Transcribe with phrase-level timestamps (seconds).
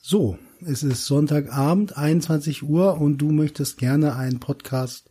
[0.00, 5.10] So, es ist Sonntagabend, 21 Uhr und du möchtest gerne einen Podcast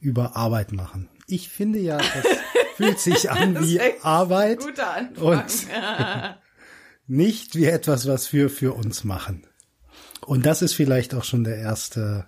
[0.00, 1.08] über Arbeit machen.
[1.26, 2.26] Ich finde ja, das
[2.76, 4.64] fühlt sich an wie Arbeit
[5.20, 5.44] und
[7.06, 9.46] nicht wie etwas, was wir für uns machen.
[10.24, 12.26] Und das ist vielleicht auch schon der erste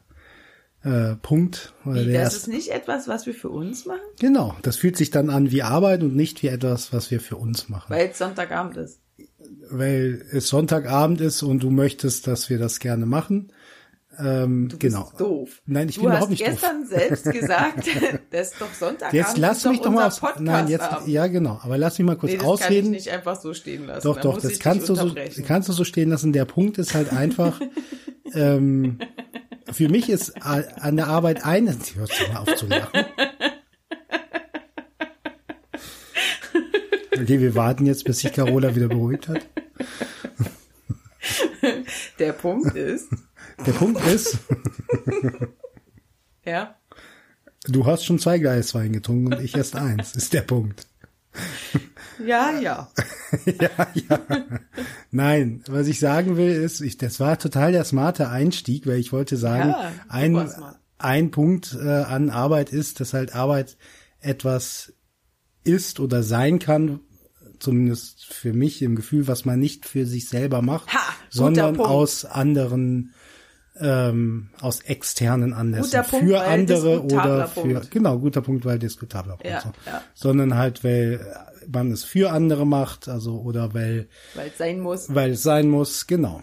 [0.82, 1.72] äh, Punkt.
[1.86, 4.02] Oder wie, der das erste, ist nicht etwas, was wir für uns machen?
[4.20, 7.36] Genau, das fühlt sich dann an wie Arbeit und nicht wie etwas, was wir für
[7.36, 7.90] uns machen.
[7.92, 9.03] Weil es Sonntagabend ist
[9.70, 13.52] weil es Sonntagabend ist und du möchtest, dass wir das gerne machen.
[14.18, 15.10] Ähm, du bist genau.
[15.18, 15.62] doof.
[15.66, 16.48] Nein, ich du bin überhaupt nicht doof.
[16.48, 17.88] Du hast gestern selbst gesagt,
[18.30, 19.14] das ist doch Sonntagabend.
[19.14, 22.32] Jetzt lass mich doch mal aufs, nein, jetzt, ja genau, aber lass mich mal kurz
[22.32, 22.86] nee, das ausreden.
[22.86, 24.06] Kann ich nicht einfach so stehen lassen.
[24.06, 25.12] Doch, doch, das kannst du so,
[25.46, 26.32] kannst du so stehen lassen.
[26.32, 27.60] Der Punkt ist halt einfach,
[28.34, 28.98] ähm,
[29.70, 33.04] für mich ist an der Arbeit ein, hörst du mal auf zu lachen.
[37.20, 39.46] Okay, wir warten jetzt, bis sich Carola wieder beruhigt hat.
[42.18, 43.08] Der Punkt ist.
[43.66, 44.38] Der Punkt ist.
[46.44, 46.76] ja.
[47.66, 50.86] Du hast schon zwei Gleiswein getrunken und ich erst eins, ist der Punkt.
[52.24, 52.90] Ja, ja.
[53.46, 54.20] ja, ja.
[55.10, 59.12] Nein, was ich sagen will ist, ich, das war total der smarte Einstieg, weil ich
[59.12, 60.48] wollte sagen, ja, ein,
[60.98, 63.76] ein Punkt äh, an Arbeit ist, dass halt Arbeit
[64.20, 64.93] etwas
[65.64, 67.00] ist oder sein kann,
[67.58, 71.90] zumindest für mich im Gefühl, was man nicht für sich selber macht, ha, sondern Punkt.
[71.90, 73.14] aus anderen
[73.80, 77.90] ähm, aus externen Anlässen Punkt, für andere oder für Punkt.
[77.90, 79.72] genau guter Punkt, weil diskutabler Punkt, ja, so.
[79.86, 80.02] ja.
[80.14, 81.26] sondern halt weil
[81.66, 85.68] man es für andere macht, also oder weil weil es sein muss, weil es sein
[85.68, 86.42] muss, genau.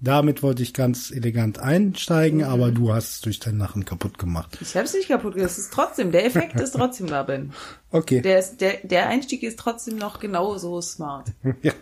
[0.00, 2.44] Damit wollte ich ganz elegant einsteigen, mhm.
[2.44, 4.56] aber du hast es durch dein Lachen kaputt gemacht.
[4.60, 5.50] Ich habe es nicht kaputt gemacht.
[5.50, 7.52] Es ist trotzdem, der Effekt ist trotzdem da, Ben.
[7.90, 8.20] Okay.
[8.20, 11.32] Der, ist, der, der Einstieg ist trotzdem noch genauso smart.
[11.62, 11.72] Ja.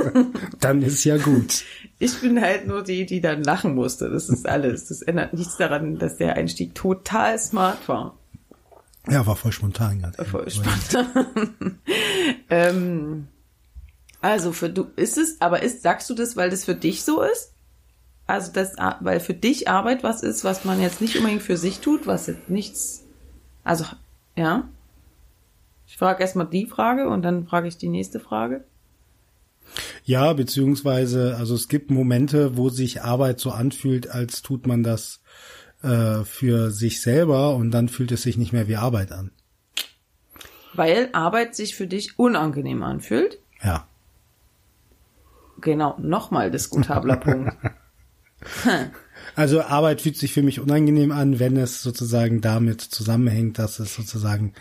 [0.60, 1.64] dann ist ja gut.
[1.98, 4.10] Ich bin halt nur die, die dann lachen musste.
[4.10, 4.88] Das ist alles.
[4.88, 8.18] Das ändert nichts daran, dass der Einstieg total smart war.
[9.08, 10.22] Ja, war voll spontan gerade.
[10.26, 11.78] Voll spontan.
[12.50, 13.28] ähm,
[14.20, 17.22] also für du ist es, aber ist, sagst du das, weil das für dich so
[17.22, 17.52] ist?
[18.26, 21.80] Also das, weil für dich Arbeit was ist, was man jetzt nicht unbedingt für sich
[21.80, 23.04] tut, was jetzt nichts,
[23.64, 23.84] also,
[24.36, 24.68] ja.
[25.86, 28.64] Ich frage erstmal die Frage und dann frage ich die nächste Frage.
[30.04, 35.20] Ja, beziehungsweise, also es gibt Momente, wo sich Arbeit so anfühlt, als tut man das
[35.82, 39.32] äh, für sich selber und dann fühlt es sich nicht mehr wie Arbeit an.
[40.74, 43.38] Weil Arbeit sich für dich unangenehm anfühlt?
[43.62, 43.87] Ja.
[45.60, 47.56] Genau, nochmal diskutabler Punkt.
[49.34, 53.94] Also Arbeit fühlt sich für mich unangenehm an, wenn es sozusagen damit zusammenhängt, dass es
[53.94, 54.54] sozusagen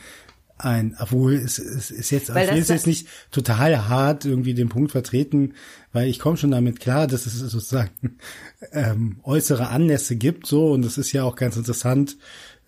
[0.59, 4.56] ein, obwohl es, es ist jetzt, weil ich will es jetzt nicht total hart irgendwie
[4.56, 5.53] den Punkt vertreten,
[5.94, 8.18] weil ich komme schon damit klar, dass es sozusagen
[8.72, 12.18] ähm, äußere Anlässe gibt, so und es ist ja auch ganz interessant,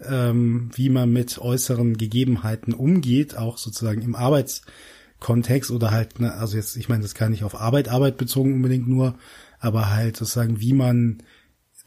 [0.07, 4.61] ähm, wie man mit äußeren Gegebenheiten umgeht, auch sozusagen im Arbeits
[5.19, 8.53] Kontext oder halt, ne, also jetzt, ich meine, das kann nicht auf Arbeit, Arbeit bezogen
[8.53, 9.15] unbedingt nur,
[9.59, 11.23] aber halt sozusagen, wie man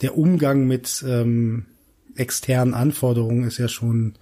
[0.02, 1.66] der Umgang mit ähm,
[2.16, 4.14] externen Anforderungen ist ja schon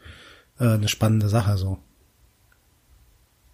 [0.59, 1.79] äh, eine spannende Sache so.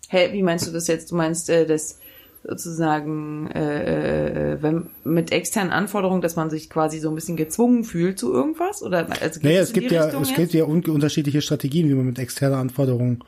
[0.09, 1.11] Hä, hey, wie meinst du das jetzt?
[1.11, 1.99] Du meinst, äh, dass
[2.45, 7.83] sozusagen äh, äh, wenn, mit externen Anforderungen, dass man sich quasi so ein bisschen gezwungen
[7.85, 8.83] fühlt zu irgendwas?
[8.83, 12.19] Oder also naja, es gibt ja, es gibt ja un unterschiedliche Strategien, wie man mit
[12.19, 13.25] externen Anforderungen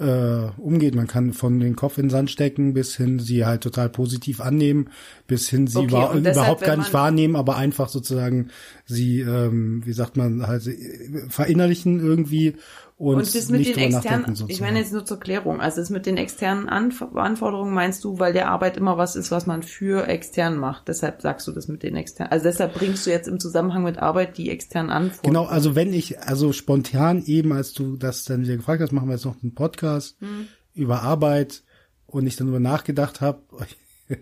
[0.00, 0.94] äh, umgeht.
[0.94, 4.40] Man kann von den Kopf in den Sand stecken, bis hin sie halt total positiv
[4.40, 4.88] annehmen,
[5.26, 8.48] bis hin sie okay, über, deshalb, überhaupt gar nicht wahrnehmen, aber einfach sozusagen
[8.86, 10.68] sie, ähm, wie sagt man, halt
[11.28, 12.56] verinnerlichen irgendwie
[13.00, 16.04] und, und das mit den externen, ich meine jetzt nur zur Klärung, also das mit
[16.04, 20.06] den externen Anf Anforderungen meinst du, weil der Arbeit immer was ist, was man für
[20.06, 20.86] extern macht.
[20.86, 22.30] Deshalb sagst du das mit den externen.
[22.30, 25.32] Also deshalb bringst du jetzt im Zusammenhang mit Arbeit die externen Anforderungen.
[25.32, 29.08] Genau, also wenn ich, also spontan eben, als du das dann wieder gefragt hast, machen
[29.08, 30.48] wir jetzt noch einen Podcast hm.
[30.74, 31.62] über Arbeit
[32.06, 33.40] und ich dann darüber nachgedacht habe,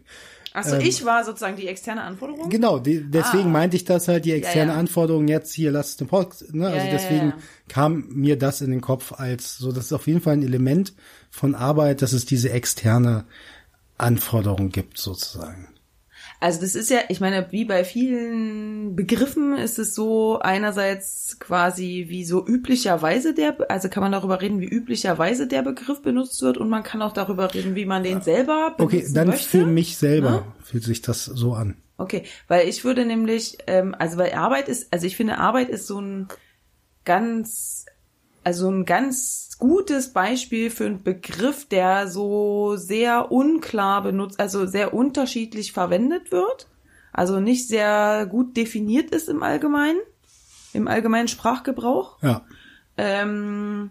[0.52, 2.48] Achso, ähm, ich war sozusagen die externe Anforderung?
[2.48, 3.52] Genau, die, deswegen ah.
[3.52, 4.80] meinte ich das halt, die externe ja, ja.
[4.80, 6.66] Anforderung jetzt hier, lass es den Podcast, ne?
[6.66, 7.34] also ja, deswegen
[7.68, 10.94] kam mir das in den Kopf als so, das ist auf jeden Fall ein Element
[11.30, 13.24] von Arbeit, dass es diese externe
[13.98, 15.68] Anforderung gibt, sozusagen.
[16.40, 22.06] Also das ist ja, ich meine, wie bei vielen Begriffen ist es so einerseits quasi
[22.08, 26.56] wie so üblicherweise der, also kann man darüber reden, wie üblicherweise der Begriff benutzt wird
[26.56, 28.94] und man kann auch darüber reden, wie man den selber benutzt.
[28.94, 29.48] Okay, dann möchte.
[29.48, 30.54] für mich selber ja?
[30.62, 31.76] fühlt sich das so an.
[31.96, 35.88] Okay, weil ich würde nämlich, ähm, also weil Arbeit ist, also ich finde Arbeit ist
[35.88, 36.28] so ein
[37.04, 37.86] ganz,
[38.48, 44.94] also ein ganz gutes Beispiel für einen Begriff, der so sehr unklar benutzt, also sehr
[44.94, 46.66] unterschiedlich verwendet wird.
[47.12, 49.98] also nicht sehr gut definiert ist im Allgemeinen,
[50.72, 52.22] im allgemeinen Sprachgebrauch.
[52.22, 52.42] Ja.
[52.96, 53.90] Ähm,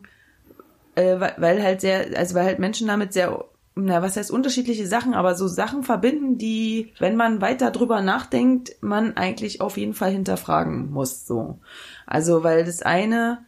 [0.96, 3.46] äh, weil, weil halt sehr, also weil halt Menschen damit sehr,
[3.76, 8.72] na, was heißt unterschiedliche Sachen, aber so Sachen verbinden, die, wenn man weiter drüber nachdenkt,
[8.82, 11.60] man eigentlich auf jeden Fall hinterfragen muss, so.
[12.08, 13.46] Also, weil das eine,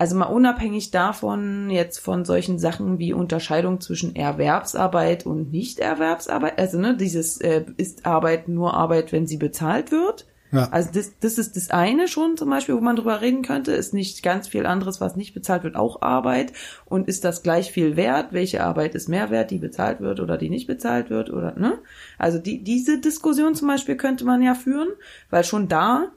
[0.00, 6.78] also mal unabhängig davon jetzt von solchen Sachen wie Unterscheidung zwischen Erwerbsarbeit und Nichterwerbsarbeit, also
[6.78, 10.26] ne, dieses äh, ist Arbeit nur Arbeit, wenn sie bezahlt wird.
[10.52, 10.70] Ja.
[10.70, 13.92] Also das, das ist das eine schon zum Beispiel, wo man drüber reden könnte, ist
[13.92, 16.54] nicht ganz viel anderes, was nicht bezahlt wird, auch Arbeit.
[16.86, 18.32] Und ist das gleich viel wert?
[18.32, 21.78] Welche Arbeit ist mehr wert, die bezahlt wird oder die nicht bezahlt wird oder ne?
[22.16, 24.88] Also die, diese Diskussion zum Beispiel könnte man ja führen,
[25.28, 26.10] weil schon da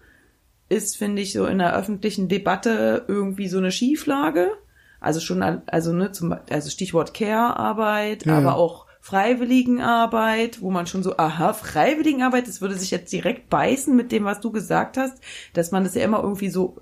[0.73, 4.51] ist, finde ich, so in der öffentlichen Debatte irgendwie so eine Schieflage.
[4.99, 8.37] Also schon, also ne, zum, also Stichwort Care-Arbeit, ja.
[8.37, 13.93] aber auch Freiwilligenarbeit, wo man schon so, aha, Freiwilligenarbeit, das würde sich jetzt direkt beißen
[13.93, 15.17] mit dem, was du gesagt hast,
[15.51, 16.77] dass man das ja immer irgendwie so,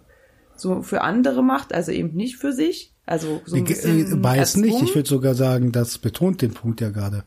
[0.55, 2.93] so für andere macht, also eben nicht für sich.
[3.07, 6.79] Also so ein bisschen äh, Beißen nicht, ich würde sogar sagen, das betont den Punkt
[6.79, 7.23] ja gerade.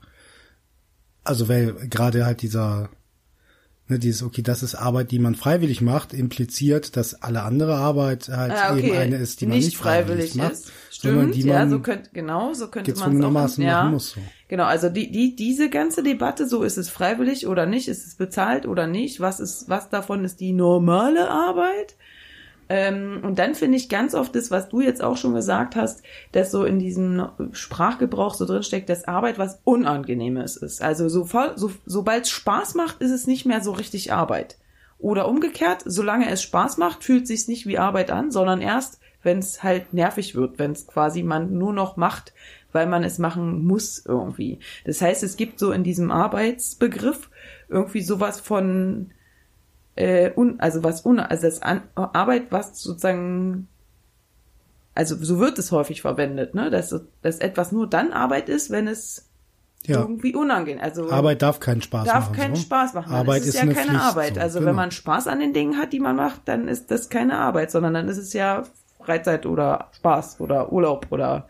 [1.24, 2.88] Also weil gerade halt dieser
[3.86, 8.28] Ne, dieses, okay, das ist Arbeit, die man freiwillig macht, impliziert, dass alle andere Arbeit
[8.30, 8.88] halt ah, okay.
[8.88, 10.72] eben eine ist, die man nicht, nicht freiwillig, freiwillig macht.
[10.90, 13.84] Stimmt, ja, so könnte, genau, so könnte man es auch machen, ja.
[13.84, 14.12] muss.
[14.12, 14.20] So.
[14.48, 18.14] Genau, also die, die, diese ganze Debatte, so ist es freiwillig oder nicht, ist es
[18.14, 21.96] bezahlt oder nicht, was ist, was davon ist die normale Arbeit?
[22.68, 26.02] Ähm, und dann finde ich ganz oft das, was du jetzt auch schon gesagt hast,
[26.32, 30.82] dass so in diesem Sprachgebrauch so drinsteckt, dass Arbeit was Unangenehmes ist.
[30.82, 34.58] Also so, so, sobald es Spaß macht, ist es nicht mehr so richtig Arbeit.
[34.98, 39.38] Oder umgekehrt, solange es Spaß macht, fühlt sich nicht wie Arbeit an, sondern erst, wenn
[39.38, 42.32] es halt nervig wird, wenn es quasi man nur noch macht,
[42.72, 44.58] weil man es machen muss irgendwie.
[44.84, 47.30] Das heißt, es gibt so in diesem Arbeitsbegriff
[47.68, 49.10] irgendwie sowas von
[49.96, 53.68] äh, un, also was un, also das An Arbeit, was sozusagen,
[54.94, 58.88] also so wird es häufig verwendet, ne, dass, dass etwas nur dann Arbeit ist, wenn
[58.88, 59.28] es
[59.86, 60.00] ja.
[60.00, 60.82] irgendwie unangenehm.
[60.82, 62.32] Also Arbeit darf keinen Spaß darf machen.
[62.32, 62.62] Darf keinen so.
[62.62, 63.12] Spaß machen.
[63.12, 64.34] Arbeit ist, ist ja keine Pflicht, Arbeit.
[64.34, 64.40] So.
[64.40, 64.68] Also genau.
[64.70, 67.70] wenn man Spaß an den Dingen hat, die man macht, dann ist das keine Arbeit,
[67.70, 68.64] sondern dann ist es ja
[68.98, 71.48] Freizeit oder Spaß oder Urlaub oder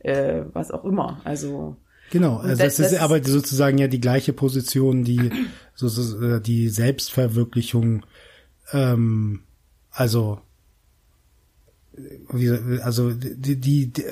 [0.00, 1.20] äh, was auch immer.
[1.24, 1.76] Also
[2.12, 5.30] Genau, also das, das ist aber sozusagen ja die gleiche Position, die
[5.74, 8.04] so, so äh, die Selbstverwirklichung,
[8.72, 9.44] ähm,
[9.90, 10.42] also
[12.82, 14.04] also die, die, die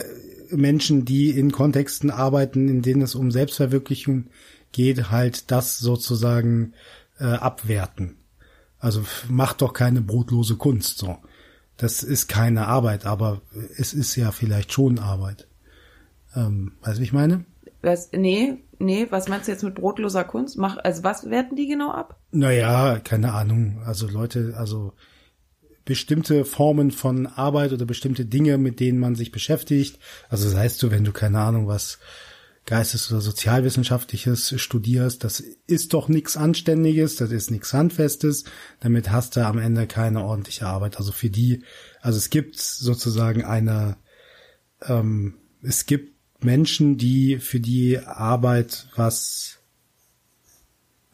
[0.51, 4.31] Menschen, die in Kontexten arbeiten, in denen es um Selbstverwirklichung
[4.73, 6.73] geht, halt das sozusagen
[7.19, 8.17] äh, abwerten.
[8.79, 11.19] Also macht doch keine brotlose Kunst so.
[11.77, 13.43] Das ist keine Arbeit, aber
[13.77, 15.49] es ist ja vielleicht schon Arbeit.
[16.35, 17.45] Ähm, weißt du, wie ich meine?
[17.83, 20.59] Was, nee, nee, was meinst du jetzt mit brotloser Kunst?
[20.59, 22.21] Mach, also was werten die genau ab?
[22.31, 23.83] Naja, keine Ahnung.
[23.85, 24.93] Also Leute, also
[25.85, 29.99] bestimmte Formen von Arbeit oder bestimmte Dinge, mit denen man sich beschäftigt.
[30.29, 31.99] Also das heißt du, wenn du keine Ahnung was
[32.67, 38.45] Geistes- oder Sozialwissenschaftliches studierst, das ist doch nichts Anständiges, das ist nichts Handfestes,
[38.81, 40.99] damit hast du am Ende keine ordentliche Arbeit.
[40.99, 41.65] Also für die,
[42.03, 43.97] also es gibt sozusagen eine,
[44.83, 46.10] ähm, es gibt
[46.45, 49.59] Menschen, die für die Arbeit was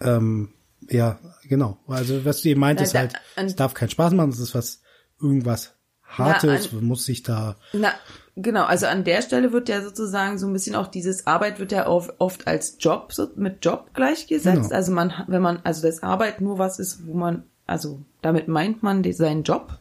[0.00, 0.50] ähm,
[0.88, 1.18] ja,
[1.48, 1.78] genau.
[1.88, 4.54] Also was du eben meintest, na, da, halt, es darf keinen Spaß machen, es ist
[4.54, 4.82] was
[5.20, 7.56] irgendwas Hartes, na, an, muss sich da.
[7.72, 7.92] Na,
[8.36, 11.72] genau, also an der Stelle wird ja sozusagen so ein bisschen auch dieses Arbeit wird
[11.72, 14.68] ja oft, oft als Job so, mit Job gleichgesetzt.
[14.68, 14.74] Genau.
[14.74, 18.82] Also man, wenn man, also das Arbeit nur was ist, wo man, also damit meint
[18.82, 19.78] man seinen Job.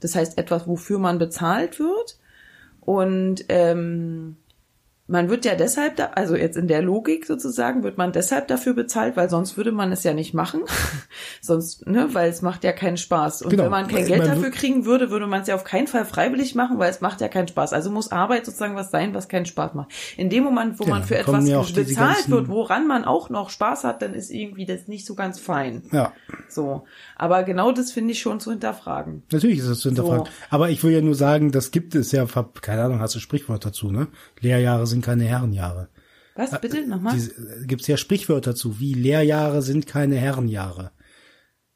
[0.00, 2.18] Das heißt etwas, wofür man bezahlt wird.
[2.80, 4.36] Und ähm,
[5.08, 8.72] man wird ja deshalb, da, also jetzt in der Logik sozusagen, wird man deshalb dafür
[8.72, 10.62] bezahlt, weil sonst würde man es ja nicht machen.
[11.40, 13.42] sonst, ne, weil es macht ja keinen Spaß.
[13.42, 13.64] Und genau.
[13.64, 16.54] wenn man kein Geld dafür kriegen würde, würde man es ja auf keinen Fall freiwillig
[16.54, 17.72] machen, weil es macht ja keinen Spaß.
[17.72, 19.90] Also muss Arbeit sozusagen was sein, was keinen Spaß macht.
[20.16, 23.50] In dem Moment, wo ja, man für etwas ja bezahlt wird, woran man auch noch
[23.50, 25.82] Spaß hat, dann ist irgendwie das nicht so ganz fein.
[25.90, 26.12] Ja.
[26.48, 26.84] So.
[27.16, 29.24] Aber genau das finde ich schon zu hinterfragen.
[29.32, 30.26] Natürlich ist es zu hinterfragen.
[30.26, 30.32] So.
[30.50, 32.24] Aber ich will ja nur sagen, das gibt es ja,
[32.60, 34.06] keine Ahnung, hast du Sprichwort dazu, ne?
[34.40, 35.88] Lehrjahre sind keine Herrenjahre.
[36.34, 36.78] Was, bitte?
[36.78, 37.16] Äh, Nochmal?
[37.66, 40.92] Gibt es ja Sprichwörter zu, wie Lehrjahre sind keine Herrenjahre.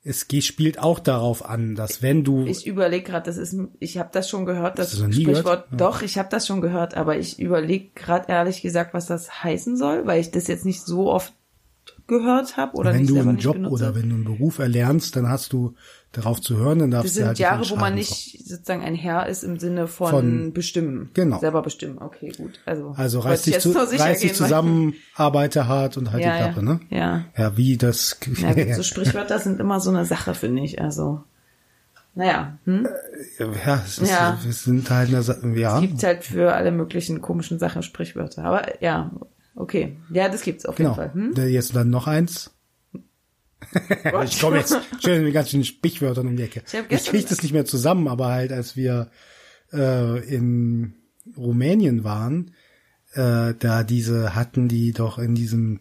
[0.03, 4.11] Es spielt auch darauf an, dass wenn du ich überlege gerade, das ist ich habe
[4.13, 5.67] das schon gehört, das, das Sprichwort.
[5.73, 5.77] Ja.
[5.77, 9.77] Doch, ich habe das schon gehört, aber ich überlege gerade ehrlich gesagt, was das heißen
[9.77, 11.35] soll, weil ich das jetzt nicht so oft
[12.07, 13.75] gehört habe oder wenn nicht du einen Job benutze.
[13.75, 15.75] oder wenn du einen Beruf erlernst, dann hast du
[16.13, 18.95] darauf zu hören, dann darfst Das du sind halt Jahre, wo man nicht sozusagen ein
[18.95, 21.11] Herr ist im Sinne von, Von- bestimmen.
[21.13, 21.39] Genau.
[21.41, 21.99] Selber bestimmen.
[22.01, 22.61] Okay, gut.
[22.65, 22.99] Also, so.
[22.99, 26.61] Also reiß ich dich, zu, reiß dich zusammen, arbeite hart und halt Ja, die Klappe,
[26.67, 26.73] ja.
[26.73, 26.81] ne?
[26.91, 27.25] Ja.
[27.37, 28.19] Ja, wie das.
[28.39, 30.81] Ja, so Sprichwörter sind immer so eine Sache, finde ich.
[30.81, 31.23] Also,
[32.15, 32.89] naja, hm?
[33.39, 34.39] ja, es, ist, Ja.
[34.49, 35.81] es sind halt eine, Sa- ja.
[35.81, 38.43] gibt's halt für alle möglichen komischen Sachen Sprichwörter.
[38.45, 39.11] Aber ja,
[39.55, 39.99] okay.
[40.09, 40.97] Ja, das gibt's auf jeden Genau.
[40.97, 41.13] Fall.
[41.13, 41.35] Hm?
[41.51, 42.53] Jetzt dann noch eins.
[44.25, 46.63] ich komme jetzt schön mit ganz vielen Sprichwörtern um die Ecke.
[46.67, 49.11] Ich Ich, kriege das nicht mehr zusammen, aber halt, als wir
[49.73, 50.95] äh, in
[51.37, 52.53] Rumänien waren,
[53.15, 55.81] äh, da diese hatten die doch in diesem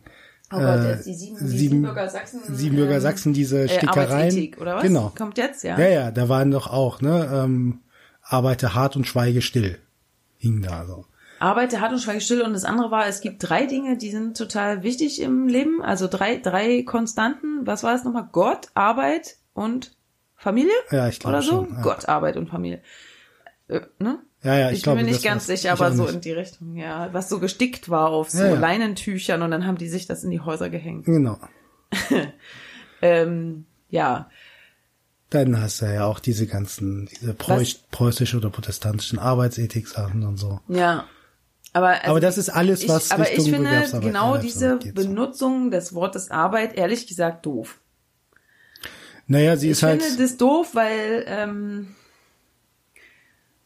[0.54, 4.12] Oh Gott, jetzt die sieben- die Siebenbürger Sachsen, Siebenbürger ähm, Sachsen diese Äh, Stickereien.
[4.12, 4.84] Arbeitsethik, oder was?
[4.84, 5.12] Genau.
[5.18, 5.78] Kommt jetzt, ja.
[5.78, 7.80] Ja, ja, da waren doch auch, ne, ähm,
[8.22, 9.80] arbeite hart und schweige still.
[10.38, 11.06] Hing da so.
[11.46, 12.42] Arbeite hart und schweige still.
[12.42, 15.82] Und das andere war, es gibt drei Dinge, die sind total wichtig im Leben.
[15.84, 17.66] Also drei, drei Konstanten.
[17.68, 18.28] Was war es nochmal?
[18.32, 19.96] Gott, Arbeit und
[20.36, 20.74] Familie?
[20.92, 21.52] Ja, ich glaube Oder so?
[21.52, 21.82] schon, ja.
[21.82, 22.82] Gott, Arbeit und Familie.
[23.68, 24.20] Äh, ne?
[24.44, 26.16] Ja, ja, ich, Ich, glaube, bin mir nicht ganz sicher, Ich aber so nicht.
[26.16, 27.10] in die Richtung, ja.
[27.14, 28.60] Was so gestickt war auf so Ja, ja.
[28.60, 31.06] Leinentüchern und dann haben die sich das in die Häuser gehängt.
[31.06, 31.40] Genau.
[33.02, 34.30] Ähm, ja.
[35.30, 40.60] Dann hast du ja auch diese ganzen, diese preuß, preußische oder protestantischen Arbeitsethik-Sachen und so.
[40.68, 41.06] Ja.
[41.76, 44.78] Aber, also Aber das ist alles, was ich, aber Richtung ich finde genau diese.
[44.78, 47.82] Benutzung des Wortes Arbeit ehrlich gesagt doof.
[49.28, 51.88] Naja, sie Ich ist halt, finde das doof, weil ähm,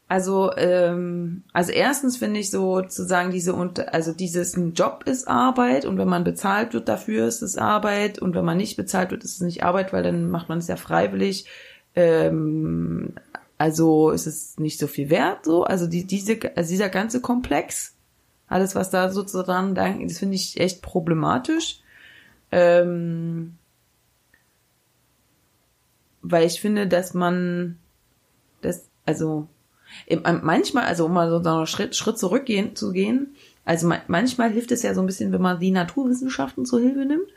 [0.07, 5.85] also ähm, also erstens finde ich sozusagen diese unter also dieses ein Job ist Arbeit
[5.85, 9.23] und wenn man bezahlt wird dafür ist es Arbeit und wenn man nicht bezahlt wird
[9.23, 11.45] ist es nicht Arbeit, weil dann macht man es ja freiwillig.
[11.93, 13.13] Ähm,
[13.59, 17.98] also ist es nicht so viel wert so also die diese also dieser ganze Komplex
[18.49, 21.79] alles was da sozusagen das finde ich echt problematisch.
[22.51, 23.55] Ähm,
[26.21, 27.77] weil ich finde, dass man
[28.61, 29.47] das, also
[30.41, 34.71] manchmal, also um mal so einen Schritt, Schritt zurückgehen zu gehen, also ma- manchmal hilft
[34.71, 37.27] es ja so ein bisschen, wenn man die Naturwissenschaften zur Hilfe nimmt.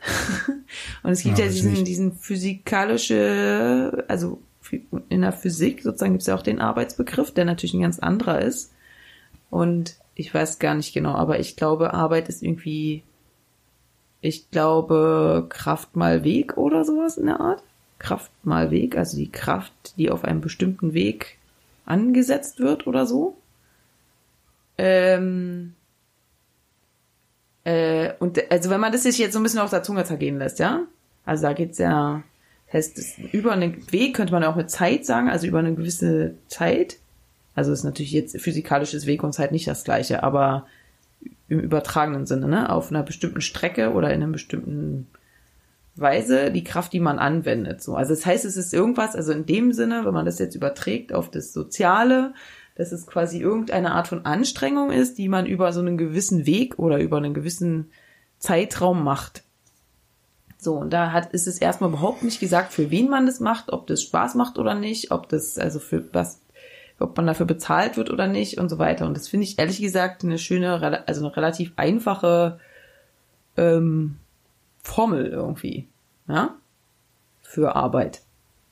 [1.03, 4.41] Und es gibt Ja, ja, diesen, diesen physikalische, also
[5.09, 8.41] in der Physik sozusagen gibt es ja auch den Arbeitsbegriff, der natürlich ein ganz anderer
[8.41, 8.71] ist.
[9.49, 13.03] Und ich weiß gar nicht genau, aber ich glaube, Arbeit ist irgendwie,
[14.21, 17.63] ich glaube, Kraft mal Weg oder sowas in der Art.
[17.99, 21.37] Kraft mal Weg, also die Kraft, die auf einem bestimmten Weg
[21.85, 23.37] angesetzt wird oder so.
[24.77, 25.73] Ähm,
[27.63, 30.37] äh, und also wenn man das sich jetzt so ein bisschen auf der Zunge zergehen
[30.37, 30.81] lässt, ja,
[31.25, 32.23] also da geht's ja,
[32.71, 36.35] heißt es, über einen Weg könnte man auch mit Zeit sagen, also über eine gewisse
[36.47, 36.97] Zeit.
[37.55, 40.65] Also ist natürlich jetzt physikalisches Weg und Zeit nicht das gleiche, aber
[41.47, 45.07] im übertragenen Sinne, ne, auf einer bestimmten Strecke oder in einem bestimmten
[45.95, 47.81] Weise die Kraft, die man anwendet.
[47.81, 47.95] So.
[47.95, 51.13] Also das heißt, es ist irgendwas, also in dem Sinne, wenn man das jetzt überträgt
[51.13, 52.33] auf das Soziale,
[52.75, 56.79] dass es quasi irgendeine Art von Anstrengung ist, die man über so einen gewissen Weg
[56.79, 57.91] oder über einen gewissen
[58.39, 59.43] Zeitraum macht.
[60.57, 63.71] So, und da hat, ist es erstmal überhaupt nicht gesagt, für wen man das macht,
[63.71, 66.39] ob das Spaß macht oder nicht, ob das, also für was,
[66.99, 69.05] ob man dafür bezahlt wird oder nicht und so weiter.
[69.05, 72.59] Und das finde ich ehrlich gesagt eine schöne, also eine relativ einfache
[73.57, 74.17] ähm,
[74.81, 75.87] Formel irgendwie,
[76.27, 76.55] ja,
[77.41, 78.21] für Arbeit.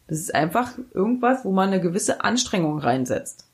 [0.07, 3.47] Das ist einfach irgendwas, wo man eine gewisse Anstrengung reinsetzt.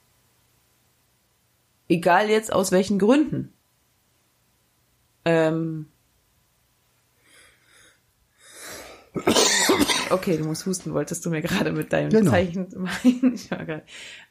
[1.89, 3.53] Egal jetzt aus welchen Gründen.
[5.25, 5.87] Ähm.
[10.09, 12.31] Okay, du musst husten, wolltest du mir gerade mit deinem Genau.
[12.31, 13.33] Zeichen meinen?
[13.33, 13.83] Ich war gerade-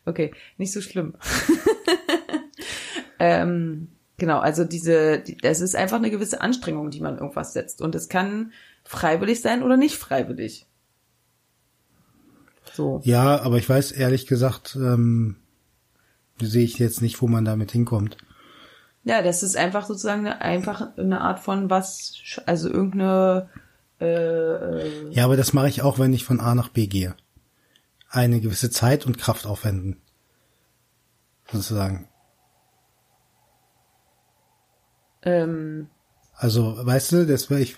[0.05, 1.15] Okay, nicht so schlimm.
[3.19, 7.81] ähm, genau, also diese, die- das ist einfach eine gewisse Anstrengung, die man irgendwas setzt.
[7.83, 8.53] Und es kann
[8.85, 10.67] freiwillig sein oder nicht freiwillig.
[12.73, 13.01] So.
[13.05, 15.37] ja, aber ich weiß ehrlich gesagt, ähm,
[16.41, 18.19] sehe ich jetzt nicht, wo man damit hinkommt.
[19.05, 22.15] Ja, das ist einfach sozusagen eine, einfach eine Art von was,
[22.45, 23.49] also irgendeine,
[24.01, 27.15] äh, äh, Ja, aber das mache ich auch, wenn ich von A nach B gehe.
[28.11, 30.01] Eine gewisse Zeit und Kraft aufwenden.
[31.51, 32.09] Sozusagen.
[35.23, 35.89] ähm,
[36.39, 37.77] Also, weißt du, das wär- ich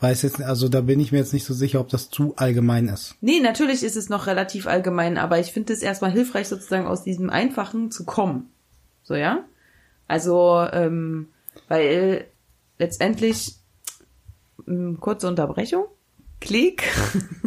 [0.00, 2.88] weiß jetzt, also da bin ich mir jetzt nicht so sicher, ob das zu allgemein
[2.88, 3.16] ist.
[3.20, 7.02] Nee, natürlich ist es noch relativ allgemein, aber ich finde es erstmal hilfreich, sozusagen aus
[7.02, 8.50] diesem Einfachen zu kommen.
[9.02, 9.44] So, ja?
[10.06, 11.28] Also, ähm,
[11.68, 12.26] weil
[12.78, 13.56] letztendlich,
[15.00, 15.84] kurze Unterbrechung,
[16.40, 16.84] Klick,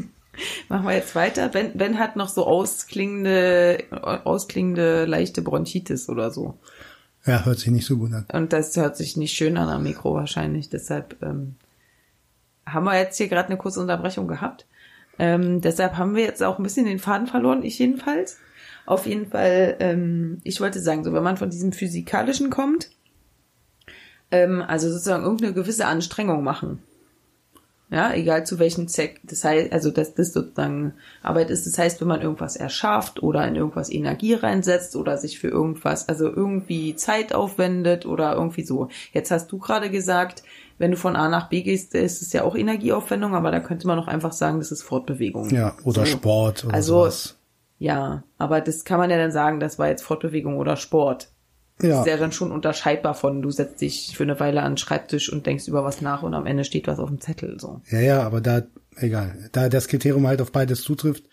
[0.69, 1.49] machen wir jetzt weiter.
[1.49, 6.57] Ben, ben hat noch so ausklingende, ausklingende leichte Bronchitis oder so.
[7.25, 8.25] Ja, hört sich nicht so gut an.
[8.31, 11.55] Und das hört sich nicht schön an am Mikro wahrscheinlich, deshalb ähm,
[12.65, 14.65] haben wir jetzt hier gerade eine kurze Unterbrechung gehabt.
[15.17, 18.37] Ähm, deshalb haben wir jetzt auch ein bisschen den Faden verloren, ich jedenfalls.
[18.85, 22.89] Auf jeden Fall, ähm, ich wollte sagen, so wenn man von diesem Physikalischen kommt,
[24.31, 26.81] ähm, also sozusagen irgendeine gewisse Anstrengung machen.
[27.91, 29.19] Ja, egal zu welchem Zweck.
[29.23, 30.93] Das heißt, also dass das sozusagen
[31.23, 31.65] Arbeit ist.
[31.65, 36.07] Das heißt, wenn man irgendwas erschafft oder in irgendwas Energie reinsetzt oder sich für irgendwas,
[36.07, 38.89] also irgendwie Zeit aufwendet oder irgendwie so.
[39.11, 40.43] Jetzt hast du gerade gesagt,
[40.77, 43.87] wenn du von A nach B gehst, ist es ja auch Energieaufwendung, aber da könnte
[43.87, 45.49] man auch einfach sagen, das ist Fortbewegung.
[45.49, 46.11] Ja, oder so.
[46.11, 47.37] Sport oder also, sowas.
[47.79, 51.29] Ja, aber das kann man ja dann sagen, das war jetzt Fortbewegung oder Sport.
[51.81, 51.89] Ja.
[51.89, 54.77] Das ist ja dann schon unterscheidbar von, du setzt dich für eine Weile an den
[54.77, 57.81] Schreibtisch und denkst über was nach und am Ende steht was auf dem Zettel, so.
[57.89, 58.63] Ja, ja, aber da,
[58.97, 59.49] egal.
[59.51, 61.23] Da das Kriterium halt auf beides zutrifft,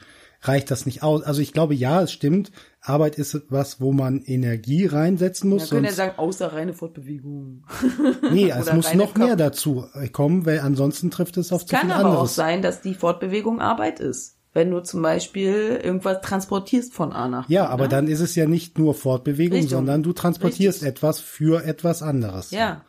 [0.42, 1.22] reicht das nicht aus.
[1.22, 2.52] Also ich glaube, ja, es stimmt.
[2.80, 5.62] Arbeit ist was, wo man Energie reinsetzen muss.
[5.62, 7.64] Man könnte ja sagen, außer reine Fortbewegung.
[8.30, 9.18] nee, es muss noch Kopf.
[9.18, 12.02] mehr dazu kommen, weil ansonsten trifft es auf es zu viel anderes.
[12.02, 16.94] Kann aber auch sein, dass die Fortbewegung Arbeit ist wenn du zum Beispiel irgendwas transportierst
[16.94, 17.52] von A nach B.
[17.52, 17.88] Ja, aber ne?
[17.90, 19.80] dann ist es ja nicht nur Fortbewegung, Richtung.
[19.80, 20.88] sondern du transportierst Richtig.
[20.88, 22.52] etwas für etwas anderes.
[22.52, 22.82] Ja.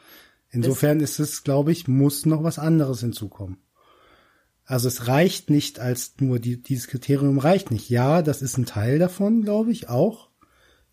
[0.49, 3.57] Insofern ist es, glaube ich, muss noch was anderes hinzukommen.
[4.63, 7.89] Also es reicht nicht als nur die, dieses Kriterium reicht nicht.
[7.89, 10.29] Ja, das ist ein Teil davon, glaube ich, auch,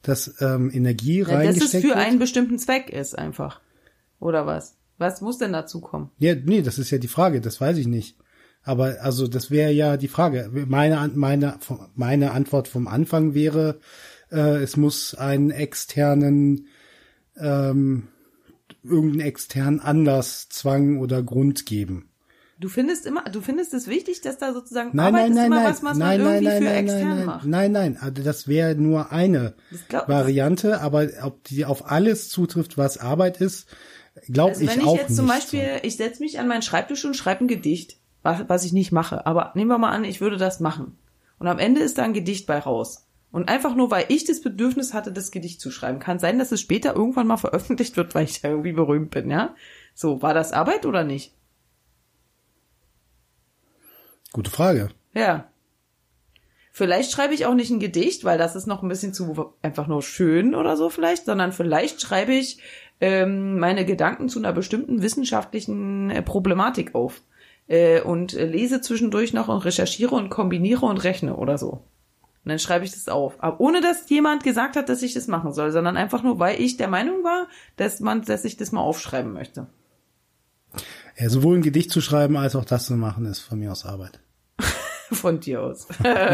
[0.03, 1.99] dass ähm, Energie ja, reingesteckt Dass es für wird.
[1.99, 3.61] einen bestimmten Zweck ist einfach.
[4.19, 4.77] Oder was?
[4.99, 6.11] Was muss denn dazu kommen?
[6.19, 8.17] Ja, nee, das ist ja die Frage, das weiß ich nicht.
[8.65, 10.51] Aber also das wäre ja die Frage.
[10.67, 11.59] Meine, meine,
[11.95, 13.79] meine Antwort vom Anfang wäre,
[14.33, 16.69] äh, es muss einen externen,
[17.37, 18.09] ähm,
[18.83, 22.09] irgendeinen externen Anlass, Zwang oder Grund geben.
[22.59, 25.57] Du findest immer, du findest es wichtig, dass da sozusagen nein, Arbeit nein, nein, immer
[25.57, 27.47] nein, was, was nein, man irgendwie nein, für nein, extern nein, macht.
[27.47, 29.55] Nein, nein, also das wäre nur eine
[29.91, 33.69] Variante, aber ob die auf alles zutrifft, was Arbeit ist,
[34.29, 34.87] glaube also ich auch nicht.
[34.87, 35.87] Wenn ich jetzt zum Beispiel, so.
[35.87, 39.27] ich setze mich an meinen Schreibtisch und schreibe ein Gedicht, was, was ich nicht mache.
[39.27, 40.99] Aber nehmen wir mal an, ich würde das machen.
[41.39, 43.07] Und am Ende ist da ein Gedicht bei raus.
[43.31, 45.99] Und einfach nur, weil ich das Bedürfnis hatte, das Gedicht zu schreiben.
[45.99, 49.31] Kann sein, dass es später irgendwann mal veröffentlicht wird, weil ich ja irgendwie berühmt bin,
[49.31, 49.55] ja?
[49.95, 51.35] So, war das Arbeit oder nicht?
[54.33, 54.91] Gute Frage.
[55.15, 55.49] Ja.
[56.73, 59.87] Vielleicht schreibe ich auch nicht ein Gedicht, weil das ist noch ein bisschen zu einfach
[59.87, 62.61] nur schön oder so vielleicht, sondern vielleicht schreibe ich
[63.01, 67.21] ähm, meine Gedanken zu einer bestimmten wissenschaftlichen äh, Problematik auf
[67.69, 71.85] äh, und lese zwischendurch noch und recherchiere und kombiniere und rechne oder so.
[72.45, 73.37] Und dann schreibe ich das auf.
[73.39, 76.61] Aber ohne dass jemand gesagt hat, dass ich das machen soll, sondern einfach nur, weil
[76.61, 79.67] ich der Meinung war, dass man, dass ich das mal aufschreiben möchte.
[81.17, 83.87] Ja, sowohl ein Gedicht zu schreiben als auch das zu machen, ist von mir aus
[83.87, 84.21] Arbeit.
[85.13, 85.89] von dir aus.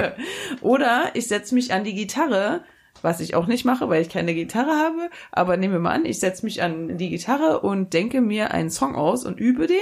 [0.63, 2.65] Oder ich setze mich an die Gitarre,
[3.03, 6.19] was ich auch nicht mache, weil ich keine Gitarre habe, aber nehme mal an, ich
[6.19, 9.79] setze mich an die Gitarre und denke mir einen Song aus und übe den,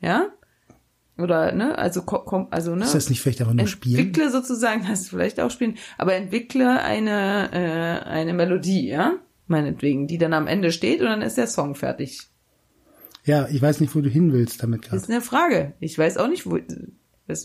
[0.00, 0.28] ja,
[1.16, 2.84] oder, ne, also, komm, also, ne.
[2.84, 3.98] Ist das nicht vielleicht aber nur spielen?
[3.98, 9.18] Entwickle sozusagen, hast du vielleicht auch spielen, aber entwickle eine, äh, eine Melodie, ja?
[9.46, 12.28] Meinetwegen, die dann am Ende steht und dann ist der Song fertig.
[13.24, 14.82] Ja, ich weiß nicht, wo du hin willst damit.
[14.82, 14.94] Grad.
[14.94, 15.74] Das ist eine Frage.
[15.80, 16.58] Ich weiß auch nicht, wo,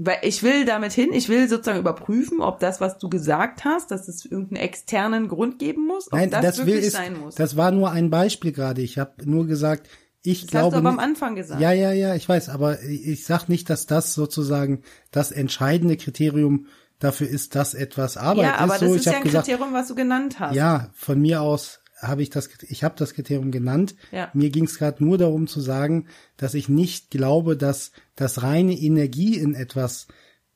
[0.00, 3.90] Weil ich will damit hin, ich will sozusagen überprüfen, ob das, was du gesagt hast,
[3.90, 7.34] dass es irgendeinen externen Grund geben muss, ob Nein, das, das wirklich ist, sein muss.
[7.34, 8.80] Das war nur ein Beispiel gerade.
[8.80, 9.88] Ich habe nur gesagt,
[10.22, 10.66] ich das glaube.
[10.66, 11.60] Hast du aber am Anfang gesagt.
[11.60, 16.66] Ja, ja, ja, ich weiß, aber ich sag nicht, dass das sozusagen das entscheidende Kriterium
[16.98, 18.50] dafür ist, dass etwas Arbeit ist.
[18.50, 18.82] Ja, aber ist.
[18.82, 20.54] das so, ist ja ein gesagt, Kriterium, was du genannt hast.
[20.54, 23.96] Ja, von mir aus habe ich das, ich habe das Kriterium genannt.
[24.12, 24.30] Ja.
[24.32, 28.74] Mir ging es gerade nur darum zu sagen, dass ich nicht glaube, dass das reine
[28.74, 30.06] Energie in etwas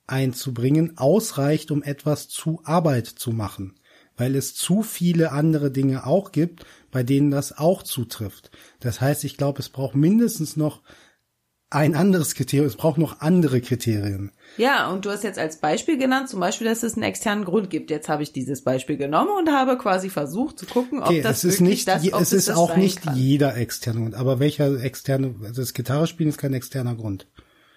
[0.06, 3.74] einzubringen ausreicht, um etwas zu Arbeit zu machen,
[4.16, 8.52] weil es zu viele andere Dinge auch gibt, bei denen das auch zutrifft.
[8.78, 10.82] Das heißt, ich glaube, es braucht mindestens noch
[11.70, 14.30] ein anderes Kriterium, es braucht noch andere Kriterien.
[14.58, 17.70] Ja, und du hast jetzt als Beispiel genannt, zum Beispiel, dass es einen externen Grund
[17.70, 17.90] gibt.
[17.90, 21.44] Jetzt habe ich dieses Beispiel genommen und habe quasi versucht zu gucken, ob okay, das
[21.44, 23.16] es ist nicht, das, ob es ist das auch nicht kann.
[23.16, 24.14] jeder externe Grund.
[24.14, 27.26] Aber welcher externe, also das Gitarrespielen ist kein externer Grund.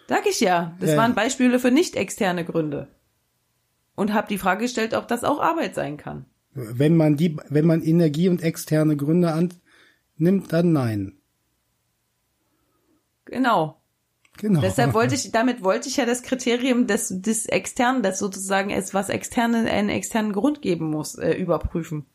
[0.10, 0.76] Sag ich ja.
[0.82, 0.98] Das ja.
[0.98, 2.90] waren Beispiele für nicht externe Gründe.
[3.96, 6.26] Und habe die Frage gestellt, ob das auch Arbeit sein kann.
[6.56, 11.18] Wenn man die, wenn man Energie und externe Gründe annimmt, dann nein.
[13.26, 13.82] Genau.
[14.38, 14.62] Genau.
[14.62, 18.94] Deshalb wollte ich, damit wollte ich ja das Kriterium des, des externen, das sozusagen es
[18.94, 22.06] was externe, einen externen Grund geben muss, äh, überprüfen.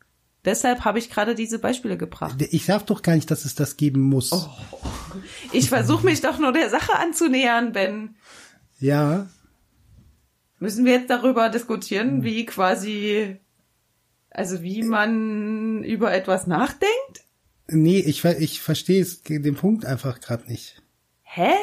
[0.43, 2.41] Deshalb habe ich gerade diese Beispiele gebracht.
[2.49, 4.31] Ich sag doch gar nicht, dass es das geben muss.
[4.31, 4.49] Oh,
[5.51, 8.15] ich versuche mich doch nur der Sache anzunähern, Ben.
[8.79, 9.27] Ja.
[10.57, 13.39] Müssen wir jetzt darüber diskutieren, wie quasi
[14.31, 17.23] also wie man über etwas nachdenkt?
[17.67, 20.81] Nee, ich, ich verstehe den Punkt einfach gerade nicht.
[21.21, 21.53] Hä?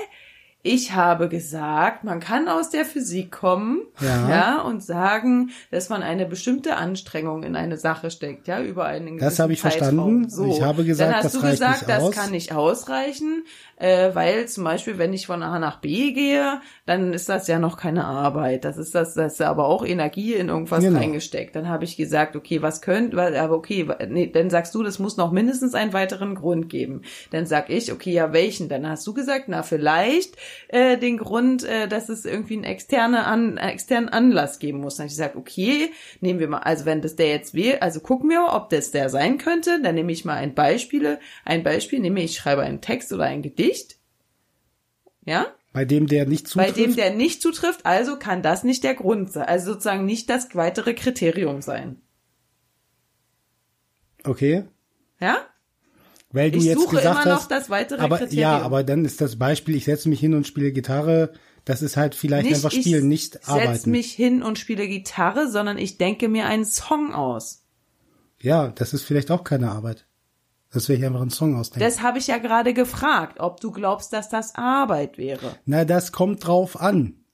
[0.70, 4.28] Ich habe gesagt, man kann aus der Physik kommen, ja.
[4.28, 9.16] ja, und sagen, dass man eine bestimmte Anstrengung in eine Sache steckt, ja, über einen
[9.16, 9.78] Das habe ich Zeitraum.
[9.78, 10.28] verstanden.
[10.28, 10.46] So.
[10.46, 12.14] Ich habe gesagt, Dann hast das du gesagt, das aus.
[12.14, 13.44] kann nicht ausreichen
[13.78, 17.58] äh, weil zum Beispiel, wenn ich von A nach B gehe, dann ist das ja
[17.58, 18.64] noch keine Arbeit.
[18.64, 20.98] Das ist das, das ist aber auch Energie in irgendwas genau.
[20.98, 21.54] reingesteckt.
[21.54, 25.16] Dann habe ich gesagt, okay, was könnt, aber okay, nee, dann sagst du, das muss
[25.16, 27.02] noch mindestens einen weiteren Grund geben.
[27.30, 28.68] Dann sag ich, okay, ja, welchen?
[28.68, 30.36] Dann hast du gesagt, na, vielleicht
[30.68, 34.96] äh, den Grund, äh, dass es irgendwie einen externe an, äh, externen Anlass geben muss.
[34.96, 38.00] Dann habe ich gesagt, okay, nehmen wir mal, also wenn das der jetzt will, also
[38.00, 39.80] gucken wir, ob das der sein könnte.
[39.82, 43.42] Dann nehme ich mal ein Beispiel, ein Beispiel, nehme ich schreibe einen Text oder ein
[43.42, 43.98] Gedicht
[45.28, 45.46] ja?
[45.74, 46.74] Bei dem der nicht zutrifft?
[46.74, 50.30] Bei dem der nicht zutrifft, also kann das nicht der Grund sein, also sozusagen nicht
[50.30, 52.00] das weitere Kriterium sein.
[54.24, 54.64] Okay.
[55.20, 55.46] Ja?
[56.30, 58.40] Weil du ich jetzt suche gesagt immer hast, noch das weitere aber, Kriterium.
[58.40, 61.32] Ja, aber dann ist das Beispiel, ich setze mich hin und spiele Gitarre,
[61.64, 63.70] das ist halt vielleicht nicht einfach spielen, nicht arbeiten.
[63.70, 67.64] Ich setze mich hin und spiele Gitarre, sondern ich denke mir einen Song aus.
[68.40, 70.06] Ja, das ist vielleicht auch keine Arbeit.
[70.70, 71.88] Dass wir hier einfach einen Song ausdenken.
[71.88, 75.56] Das habe ich ja gerade gefragt, ob du glaubst, dass das Arbeit wäre.
[75.64, 77.24] Na, das kommt drauf an.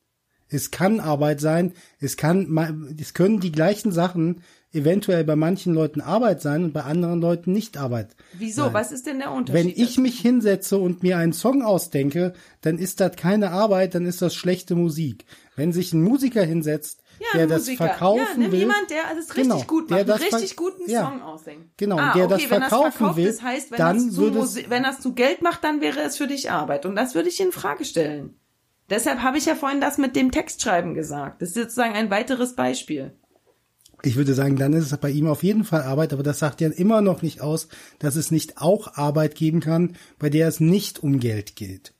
[0.49, 4.43] Es kann Arbeit sein, es kann, es können die gleichen Sachen
[4.75, 8.17] eventuell bei manchen Leuten Arbeit sein und bei anderen Leuten nicht Arbeit.
[8.35, 8.65] Wieso?
[8.65, 8.75] Sein.
[8.75, 9.65] Was ist denn der Unterschied?
[9.65, 14.07] Wenn ich mich hinsetze und mir einen Song ausdenke, dann ist das keine Arbeit, dann
[14.07, 15.25] ist das schlechte Musik.
[15.57, 18.61] Wenn sich ein Musiker hinsetzt ja, der das verkaufen ja, will.
[18.61, 21.77] Jemand, der das richtig genau, gut macht, der einen richtig guten ja, Song ausdenkt.
[21.77, 24.39] Genau, ah, der okay, das verkaufen das verkauft, will, das heißt, wenn dann das würde
[24.41, 26.87] es, wenn das zu Geld macht, dann wäre es für dich Arbeit.
[26.87, 28.39] Und das würde ich in Frage stellen.
[28.91, 31.41] Deshalb habe ich ja vorhin das mit dem Textschreiben gesagt.
[31.41, 33.17] Das ist sozusagen ein weiteres Beispiel.
[34.05, 36.61] Ich würde sagen, dann ist es bei ihm auf jeden Fall Arbeit, aber das sagt
[36.61, 40.61] ja immer noch nicht aus, dass es nicht auch Arbeit geben kann, bei der es
[40.61, 41.94] nicht um Geld geht.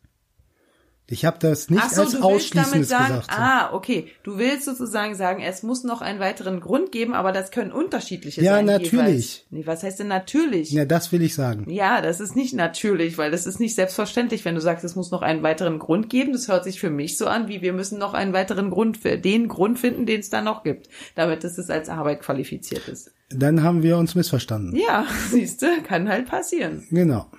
[1.07, 3.29] Ich habe das nicht so, als ausschließendes sagen, gesagt.
[3.31, 4.09] Ah, okay.
[4.23, 8.43] Du willst sozusagen sagen, es muss noch einen weiteren Grund geben, aber das können unterschiedliche
[8.43, 8.67] ja, sein.
[8.67, 9.45] Ja, natürlich.
[9.51, 10.71] Nee, was heißt denn natürlich?
[10.71, 11.69] Ja, das will ich sagen.
[11.69, 15.11] Ja, das ist nicht natürlich, weil das ist nicht selbstverständlich, wenn du sagst, es muss
[15.11, 16.33] noch einen weiteren Grund geben.
[16.33, 19.19] Das hört sich für mich so an, wie wir müssen noch einen weiteren Grund für
[19.19, 23.13] den Grund finden, den es da noch gibt, damit es als Arbeit qualifiziert ist.
[23.29, 24.75] Dann haben wir uns missverstanden.
[24.75, 26.87] Ja, siehste, kann halt passieren.
[26.91, 27.31] Genau.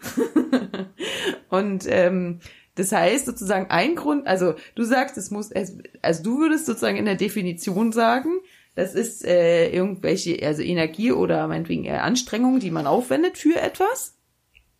[1.50, 2.40] Und ähm,
[2.76, 7.06] das heißt sozusagen ein Grund, also du sagst, es muss, also du würdest sozusagen in
[7.06, 8.40] der Definition sagen,
[8.76, 14.18] das ist äh, irgendwelche, also Energie oder meinetwegen eher Anstrengungen, die man aufwendet für etwas.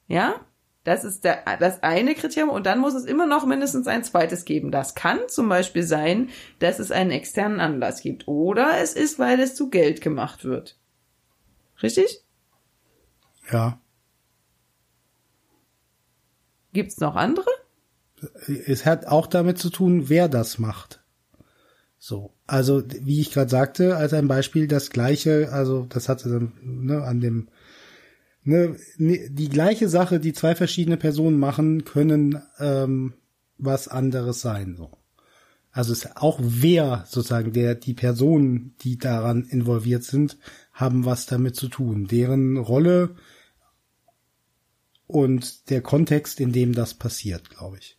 [0.08, 0.46] Ja,
[0.84, 4.46] das ist der, das eine Kriterium und dann muss es immer noch mindestens ein zweites
[4.46, 4.70] geben.
[4.70, 6.30] Das kann zum Beispiel sein,
[6.60, 10.78] dass es einen externen Anlass gibt oder es ist, weil es zu Geld gemacht wird.
[11.82, 12.24] Richtig?
[13.52, 13.80] Ja.
[16.74, 17.50] Gibt's noch andere?
[18.66, 21.02] Es hat auch damit zu tun, wer das macht.
[21.98, 26.54] So, also wie ich gerade sagte, als ein Beispiel das gleiche, also das hat dann
[26.62, 27.48] ne, an dem
[28.44, 33.14] ne, die gleiche Sache, die zwei verschiedene Personen machen, können ähm,
[33.58, 34.76] was anderes sein.
[34.76, 34.92] So,
[35.72, 40.38] also es ist auch wer sozusagen der die Personen, die daran involviert sind,
[40.74, 42.08] haben was damit zu tun.
[42.08, 43.16] Deren Rolle
[45.08, 47.95] und der Kontext, in dem das passiert, glaube ich.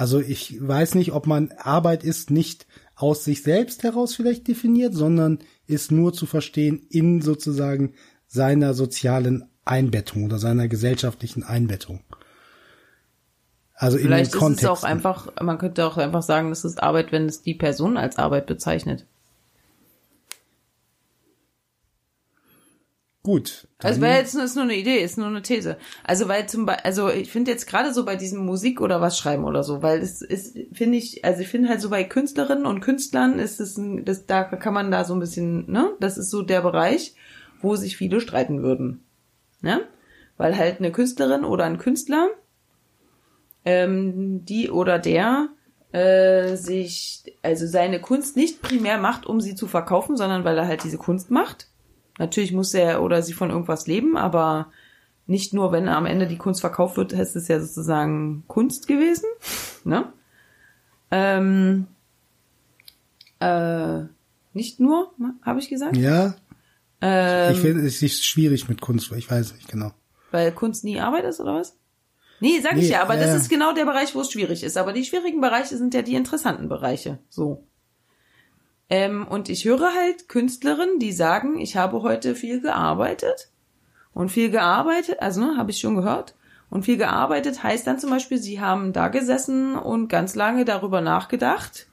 [0.00, 4.94] Also ich weiß nicht, ob man Arbeit ist nicht aus sich selbst heraus vielleicht definiert,
[4.94, 7.92] sondern ist nur zu verstehen in sozusagen
[8.26, 12.00] seiner sozialen Einbettung oder seiner gesellschaftlichen Einbettung.
[13.74, 16.82] Also Vielleicht in den ist es auch einfach, man könnte auch einfach sagen, das ist
[16.82, 19.06] Arbeit, wenn es die Person als Arbeit bezeichnet.
[23.22, 23.68] Gut.
[23.82, 25.76] Also weil jetzt ist nur eine Idee, ist nur eine These.
[26.04, 29.18] Also weil zum Beispiel, also ich finde jetzt gerade so bei diesem Musik oder was
[29.18, 32.64] schreiben oder so, weil es ist, finde ich, also ich finde halt so bei Künstlerinnen
[32.64, 36.16] und Künstlern ist es ein, das, da kann man da so ein bisschen, ne, das
[36.16, 37.14] ist so der Bereich,
[37.60, 39.04] wo sich viele streiten würden,
[39.60, 39.82] ne,
[40.38, 42.30] weil halt eine Künstlerin oder ein Künstler,
[43.66, 45.48] ähm, die oder der
[45.92, 50.66] äh, sich, also seine Kunst nicht primär macht, um sie zu verkaufen, sondern weil er
[50.66, 51.69] halt diese Kunst macht
[52.20, 54.70] Natürlich muss er oder sie von irgendwas leben, aber
[55.26, 59.24] nicht nur, wenn am Ende die Kunst verkauft wird, ist es ja sozusagen Kunst gewesen.
[59.84, 60.12] Ne?
[61.10, 61.86] Ähm,
[63.38, 64.00] äh,
[64.52, 65.96] nicht nur, habe ich gesagt?
[65.96, 66.34] Ja.
[67.00, 69.92] Ähm, ich finde es ist schwierig mit Kunst, ich weiß nicht genau.
[70.30, 71.78] Weil Kunst nie Arbeit ist, oder was?
[72.40, 74.62] Nee, sag nee, ich ja, aber äh, das ist genau der Bereich, wo es schwierig
[74.62, 74.76] ist.
[74.76, 77.18] Aber die schwierigen Bereiche sind ja die interessanten Bereiche.
[77.30, 77.66] So.
[78.90, 83.50] Ähm, und ich höre halt Künstlerinnen, die sagen, ich habe heute viel gearbeitet
[84.12, 86.34] Und viel gearbeitet, also ne, habe ich schon gehört.
[86.68, 91.00] Und viel gearbeitet heißt dann zum Beispiel, sie haben da gesessen und ganz lange darüber
[91.00, 91.86] nachgedacht,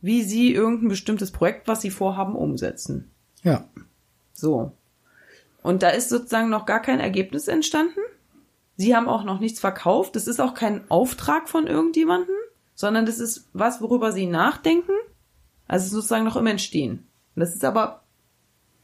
[0.00, 3.10] wie sie irgendein bestimmtes Projekt, was sie vorhaben, umsetzen.
[3.42, 3.64] Ja.
[4.32, 4.72] So.
[5.62, 8.00] Und da ist sozusagen noch gar kein Ergebnis entstanden.
[8.76, 10.16] Sie haben auch noch nichts verkauft.
[10.16, 12.34] Das ist auch kein Auftrag von irgendjemanden,
[12.74, 14.92] sondern das ist was, worüber sie nachdenken.
[15.68, 17.06] Also sozusagen noch im Entstehen.
[17.36, 18.02] Und das ist aber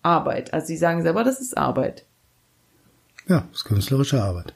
[0.03, 0.53] Arbeit.
[0.53, 2.05] Also sie sagen selber, das ist Arbeit.
[3.27, 4.55] Ja, das ist künstlerische Arbeit.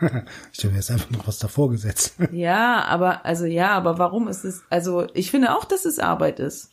[0.52, 2.14] ich habe jetzt einfach noch was davor gesetzt.
[2.32, 6.40] ja, aber, also ja, aber warum ist es, also ich finde auch, dass es Arbeit
[6.40, 6.70] ist.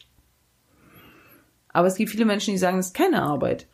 [1.71, 3.67] Aber es gibt viele Menschen, die sagen, es ist keine Arbeit.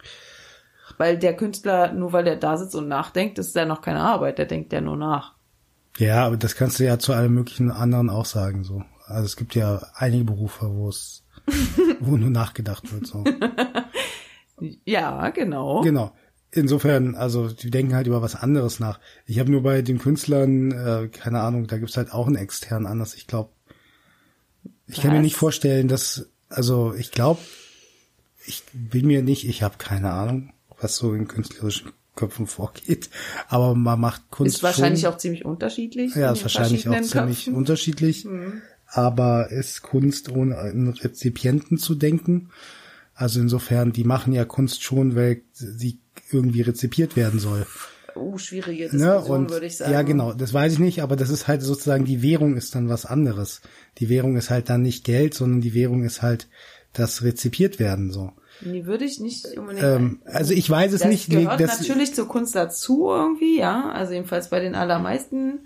[0.97, 4.37] Weil der Künstler, nur weil der da sitzt und nachdenkt, ist ja noch keine Arbeit,
[4.37, 5.33] der denkt ja nur nach.
[5.97, 8.83] Ja, aber das kannst du ja zu allen möglichen anderen auch sagen, so.
[9.05, 11.23] Also es gibt ja einige Berufe, wo es,
[11.99, 13.23] wo nur nachgedacht wird, so.
[14.85, 15.81] ja, genau.
[15.81, 16.13] Genau
[16.55, 18.99] insofern, also die denken halt über was anderes nach.
[19.25, 22.87] Ich habe nur bei den Künstlern, äh, keine Ahnung, da gibt's halt auch einen externen
[22.87, 23.15] anders.
[23.15, 23.49] Ich glaube,
[24.87, 25.03] ich was?
[25.03, 27.41] kann mir nicht vorstellen, dass, also ich glaube,
[28.45, 33.09] ich bin mir nicht, ich habe keine Ahnung, was so in künstlerischen Köpfen vorgeht,
[33.47, 34.57] aber man macht Kunst.
[34.57, 36.13] Ist wahrscheinlich schon, auch ziemlich unterschiedlich.
[36.15, 37.55] Ja, ist wahrscheinlich auch ziemlich Köpfen.
[37.55, 38.25] unterschiedlich.
[38.25, 38.61] Mhm.
[38.95, 42.51] Aber ist Kunst ohne einen Rezipienten zu denken?
[43.15, 45.99] Also insofern, die machen ja Kunst schon, weil sie
[46.31, 47.65] irgendwie rezipiert werden soll.
[48.15, 49.49] Uh, schwierige Diskussion, ne?
[49.49, 49.91] würde ich sagen.
[49.91, 52.87] Ja, genau, das weiß ich nicht, aber das ist halt sozusagen, die Währung ist dann
[52.87, 53.61] was anderes.
[53.97, 56.47] Die Währung ist halt dann nicht Geld, sondern die Währung ist halt
[56.93, 58.31] das rezipiert werden, so.
[58.61, 59.83] Nee, würde ich nicht unbedingt.
[59.83, 61.31] Ähm, also ich weiß es das nicht.
[61.31, 63.89] Gehört das gehört natürlich zur Kunst dazu irgendwie, ja.
[63.89, 65.61] Also jedenfalls bei den allermeisten.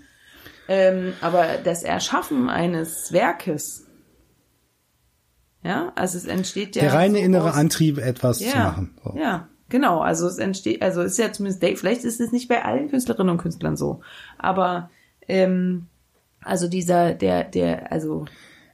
[0.68, 3.86] Ähm, aber das Erschaffen eines Werkes,
[5.62, 6.82] ja, also es entsteht ja.
[6.82, 8.98] Der reine so innere aus, Antrieb, etwas ja, zu machen.
[9.02, 9.16] So.
[9.18, 12.88] Ja, Genau, also es entsteht, also ist ja zumindest, vielleicht ist es nicht bei allen
[12.88, 14.00] Künstlerinnen und Künstlern so,
[14.38, 14.90] aber
[15.26, 15.88] ähm,
[16.40, 18.24] also dieser, der, der, also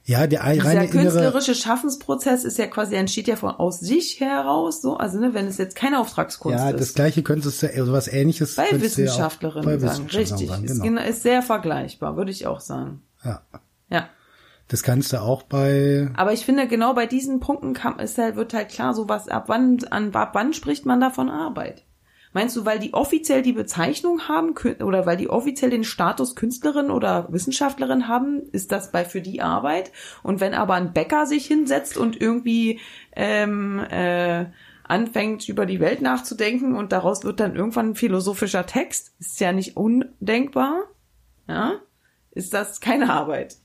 [0.07, 4.19] ja, der dieser reine künstlerische innere, Schaffensprozess ist ja quasi entsteht ja von aus sich
[4.19, 6.63] heraus, so, also ne, wenn es jetzt keine Auftragskunst ist.
[6.63, 8.55] Ja, das gleiche könntest du, also was ähnliches.
[8.55, 11.01] Bei Wissenschaftlerinnen ja sagen, richtig, sagen, genau.
[11.01, 13.01] ist, ist sehr vergleichbar, würde ich auch sagen.
[13.23, 13.41] Ja.
[13.89, 14.09] Ja.
[14.67, 16.09] Das kannst du auch bei.
[16.15, 19.27] Aber ich finde, genau bei diesen Punkten kann, ist halt, wird halt klar, so was,
[19.27, 21.83] ab wann, an, ab wann spricht man davon Arbeit?
[22.35, 26.91] Meinst du, weil die offiziell die Bezeichnung haben oder weil die offiziell den Status Künstlerin
[26.91, 29.93] oder Wissenschaftlerin haben, ist das bei für die Arbeit?
[30.21, 32.81] Und wenn aber ein Bäcker sich hinsetzt und irgendwie
[33.13, 34.47] ähm, äh,
[34.83, 39.53] anfängt über die Welt nachzudenken und daraus wird dann irgendwann ein philosophischer Text, ist ja
[39.53, 40.89] nicht undenkbar,
[41.47, 41.79] ja,
[42.31, 43.55] ist das keine Arbeit.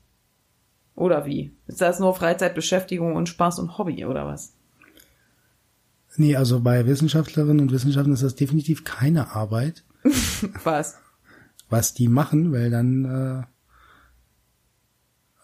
[0.94, 1.56] Oder wie?
[1.66, 4.59] Ist das nur Freizeitbeschäftigung und Spaß und Hobby oder was?
[6.16, 9.84] Nee, also bei Wissenschaftlerinnen und Wissenschaftlern ist das definitiv keine Arbeit.
[10.64, 10.96] was?
[11.68, 13.42] Was die machen, weil dann äh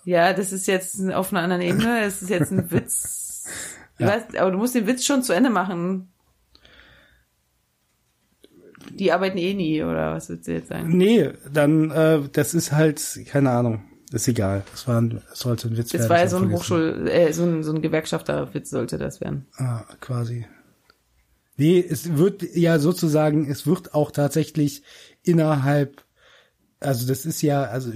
[0.07, 2.01] ja, das ist jetzt auf einer anderen Ebene.
[2.05, 3.45] Es ist jetzt ein Witz.
[3.99, 4.07] ja.
[4.07, 6.13] weißt, aber du musst den Witz schon zu Ende machen.
[8.91, 10.97] Die arbeiten eh nie, oder was würdest du jetzt sagen?
[10.97, 13.83] Nee, dann, äh, das ist halt, keine Ahnung.
[14.13, 14.63] Ist egal.
[14.71, 16.03] Das war ein, das sollte ein Witz das werden.
[16.03, 19.47] Das war ja so ein Hochschul, äh, so ein, so ein Gewerkschafterwitz sollte das werden.
[19.57, 20.47] Ah, quasi.
[21.57, 24.83] Nee, es wird ja sozusagen, es wird auch tatsächlich
[25.23, 26.05] innerhalb,
[26.81, 27.93] also das ist ja, also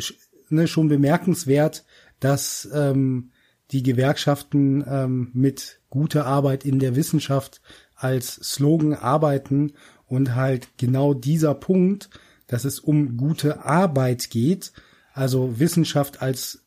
[0.49, 1.85] ne, schon bemerkenswert,
[2.21, 3.33] dass ähm,
[3.71, 7.61] die Gewerkschaften ähm, mit guter Arbeit in der Wissenschaft
[7.95, 9.75] als Slogan arbeiten
[10.07, 12.11] und halt genau dieser Punkt,
[12.47, 14.73] dass es um gute Arbeit geht,
[15.13, 16.65] also Wissenschaft als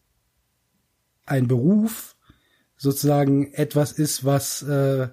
[1.26, 2.16] ein Beruf
[2.78, 5.10] sozusagen etwas ist, was äh,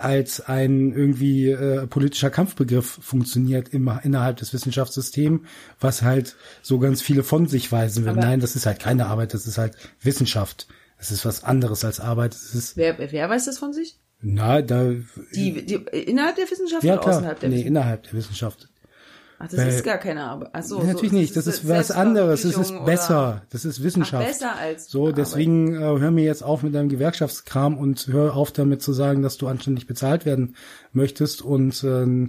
[0.00, 5.42] als ein irgendwie äh, politischer Kampfbegriff funktioniert immer innerhalb des Wissenschaftssystems,
[5.78, 8.10] was halt so ganz viele von sich weisen will.
[8.10, 10.66] Aber Nein, das ist halt keine Arbeit, das ist halt Wissenschaft.
[10.98, 12.34] Es ist was anderes als Arbeit.
[12.34, 13.98] Es ist wer, wer weiß das von sich?
[14.22, 14.92] Na, da
[15.34, 17.16] die, die innerhalb der Wissenschaft ja, oder klar.
[17.18, 17.68] außerhalb der nee, Wissenschaft?
[17.68, 18.68] innerhalb der Wissenschaft.
[19.42, 20.50] Ach, das Weil, ist gar keine Arbeit.
[20.52, 21.34] Ach so, ja, natürlich so, nicht.
[21.34, 22.42] Das, ist, ist was anderes.
[22.42, 23.40] Das ist besser.
[23.48, 24.22] Das ist Wissenschaft.
[24.22, 25.12] Ach, besser als so.
[25.12, 29.22] Deswegen äh, hör mir jetzt auf mit deinem Gewerkschaftskram und hör auf damit zu sagen,
[29.22, 30.56] dass du anständig bezahlt werden
[30.92, 32.28] möchtest und äh,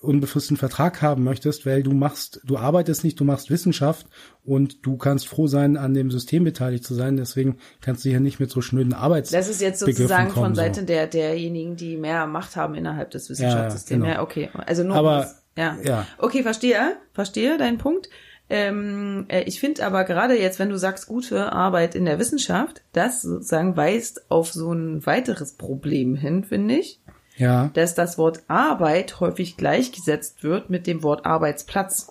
[0.00, 4.06] unbefristeten Vertrag haben möchtest, weil du machst, du arbeitest nicht, du machst Wissenschaft
[4.44, 7.16] und du kannst froh sein, an dem System beteiligt zu sein.
[7.16, 9.30] Deswegen kannst du hier nicht mit so schnöden Arbeits.
[9.30, 10.86] Das ist jetzt sozusagen kommen, von Seite so.
[10.86, 13.90] der derjenigen, die mehr Macht haben innerhalb des Wissenschaftssystems.
[13.90, 14.20] Ja, genau.
[14.20, 14.48] ja okay.
[14.54, 15.76] Also nur Aber, ja.
[15.82, 16.06] ja.
[16.18, 18.08] Okay, verstehe, verstehe deinen Punkt.
[18.48, 22.82] Ähm, äh, ich finde aber gerade jetzt, wenn du sagst, gute Arbeit in der Wissenschaft,
[22.92, 27.00] das sozusagen weist auf so ein weiteres Problem hin, finde ich.
[27.36, 27.70] ja.
[27.74, 32.08] dass das Wort Arbeit häufig gleichgesetzt wird mit dem Wort Arbeitsplatz.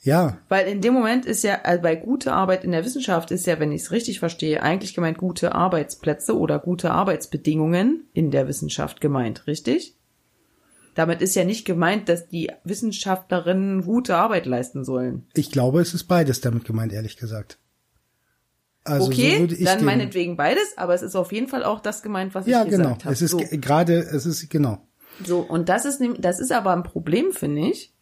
[0.00, 0.38] Ja.
[0.48, 3.58] Weil in dem Moment ist ja, also bei gute Arbeit in der Wissenschaft ist ja,
[3.58, 9.00] wenn ich es richtig verstehe, eigentlich gemeint gute Arbeitsplätze oder gute Arbeitsbedingungen in der Wissenschaft
[9.00, 9.95] gemeint, richtig?
[10.96, 15.26] Damit ist ja nicht gemeint, dass die Wissenschaftlerinnen gute Arbeit leisten sollen.
[15.34, 17.58] Ich glaube, es ist beides damit gemeint, ehrlich gesagt.
[18.82, 22.34] Also okay, so dann meinetwegen beides, aber es ist auf jeden Fall auch das gemeint,
[22.34, 22.84] was ja, ich genau.
[22.84, 23.12] gesagt habe.
[23.12, 23.38] Es ist so.
[23.38, 24.86] gerade, es ist genau.
[25.24, 27.92] So und das ist das ist aber ein Problem, finde ich.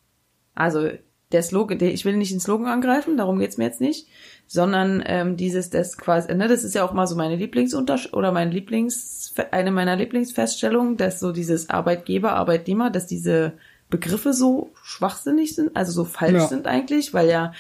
[0.54, 0.90] Also
[1.32, 4.06] der Slogan, ich will nicht den Slogan angreifen, darum geht's mir jetzt nicht,
[4.46, 8.32] sondern ähm, dieses, das quasi, ne, das ist ja auch mal so meine Lieblingsuntersch oder
[8.32, 13.54] mein Lieblings, eine meiner Lieblingsfeststellungen, dass so dieses Arbeitgeber, Arbeitnehmer, dass diese
[13.90, 16.46] Begriffe so schwachsinnig sind, also so falsch ja.
[16.46, 17.52] sind eigentlich, weil ja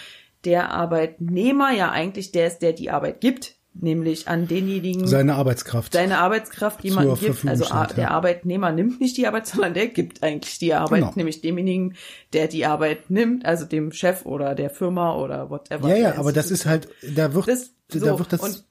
[0.44, 5.92] der Arbeitnehmer ja eigentlich der ist, der die Arbeit gibt nämlich an denjenigen seine Arbeitskraft
[5.92, 8.10] seine Arbeitskraft jemanden gibt also steht, der ja.
[8.10, 11.12] Arbeitnehmer nimmt nicht die Arbeit sondern der gibt eigentlich die Arbeit genau.
[11.16, 11.94] nämlich demjenigen
[12.32, 16.32] der die Arbeit nimmt also dem Chef oder der Firma oder whatever ja ja aber
[16.32, 18.64] das ist halt da wird das, so, da wird das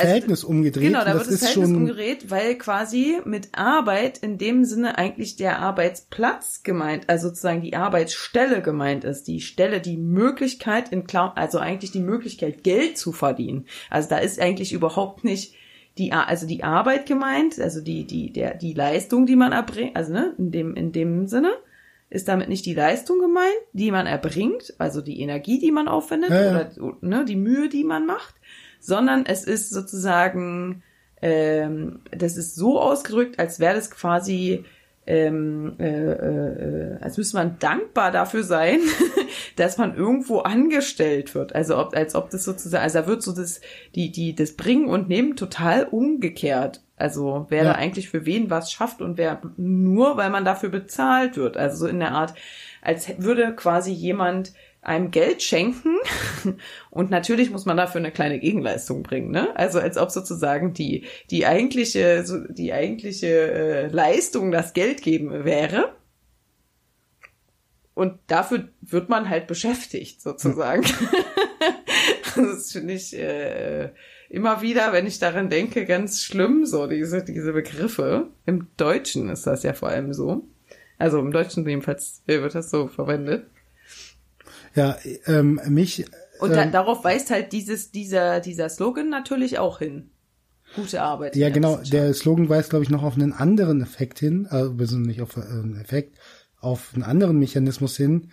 [0.00, 0.88] Verhältnis also, umgedreht.
[0.88, 5.36] Genau, da wird das, das Verhältnis umgedreht, weil quasi mit Arbeit in dem Sinne eigentlich
[5.36, 11.32] der Arbeitsplatz gemeint, also sozusagen die Arbeitsstelle gemeint ist, die Stelle, die Möglichkeit in Clown,
[11.34, 13.66] also eigentlich die Möglichkeit Geld zu verdienen.
[13.90, 15.54] Also da ist eigentlich überhaupt nicht
[15.98, 20.12] die, also die Arbeit gemeint, also die, die, der, die Leistung, die man erbringt, also
[20.12, 21.52] ne, in dem, in dem Sinne
[22.08, 26.30] ist damit nicht die Leistung gemeint, die man erbringt, also die Energie, die man aufwendet
[26.30, 26.70] ja, ja.
[26.78, 28.34] oder ne, die Mühe, die man macht,
[28.80, 30.82] sondern es ist sozusagen,
[31.22, 34.64] ähm, das ist so ausgedrückt, als wäre das quasi,
[35.06, 38.80] ähm, äh, äh, als müsste man dankbar dafür sein,
[39.56, 41.54] dass man irgendwo angestellt wird.
[41.54, 43.60] Also ob, als ob das sozusagen, also da wird so das,
[43.94, 46.82] die, die, das Bringen und Nehmen total umgekehrt.
[46.96, 47.72] Also wer ja.
[47.72, 51.56] da eigentlich für wen was schafft und wer nur, weil man dafür bezahlt wird.
[51.56, 52.34] Also so in der Art,
[52.82, 54.52] als würde quasi jemand
[54.86, 55.96] einem Geld schenken
[56.90, 59.54] und natürlich muss man dafür eine kleine Gegenleistung bringen, ne?
[59.56, 65.96] Also als ob sozusagen die die eigentliche die eigentliche äh, Leistung das Geld geben wäre.
[67.94, 70.84] Und dafür wird man halt beschäftigt sozusagen.
[72.36, 73.90] das finde ich äh,
[74.28, 78.28] immer wieder, wenn ich daran denke, ganz schlimm so diese diese Begriffe.
[78.44, 80.46] Im Deutschen ist das ja vor allem so.
[80.98, 83.46] Also im Deutschen jedenfalls wird das so verwendet.
[84.76, 86.04] Ja, ähm, mich.
[86.38, 90.10] Und da, ähm, darauf weist halt dieses, dieser, dieser Slogan natürlich auch hin.
[90.74, 91.34] Gute Arbeit.
[91.36, 91.76] Ja, genau.
[91.76, 95.80] Der Slogan weist, glaube ich, noch auf einen anderen Effekt hin, also nicht auf einen
[95.80, 96.18] Effekt,
[96.60, 98.30] auf einen anderen Mechanismus hin,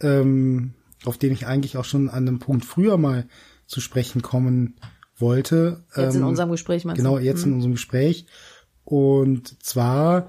[0.00, 0.74] ähm,
[1.04, 3.26] auf den ich eigentlich auch schon an einem Punkt früher mal
[3.66, 4.76] zu sprechen kommen
[5.16, 5.84] wollte.
[5.96, 7.50] Jetzt ähm, in unserem Gespräch, meinst Genau, jetzt hm.
[7.50, 8.26] in unserem Gespräch.
[8.84, 10.28] Und zwar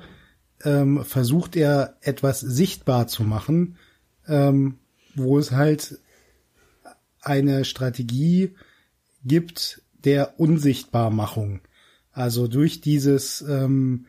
[0.63, 3.77] ähm, versucht er etwas sichtbar zu machen,
[4.27, 4.79] ähm,
[5.19, 5.99] wo es halt
[7.21, 8.55] eine Strategie
[9.23, 11.61] gibt der Unsichtbarmachung.
[12.11, 14.07] Also durch dieses, ähm,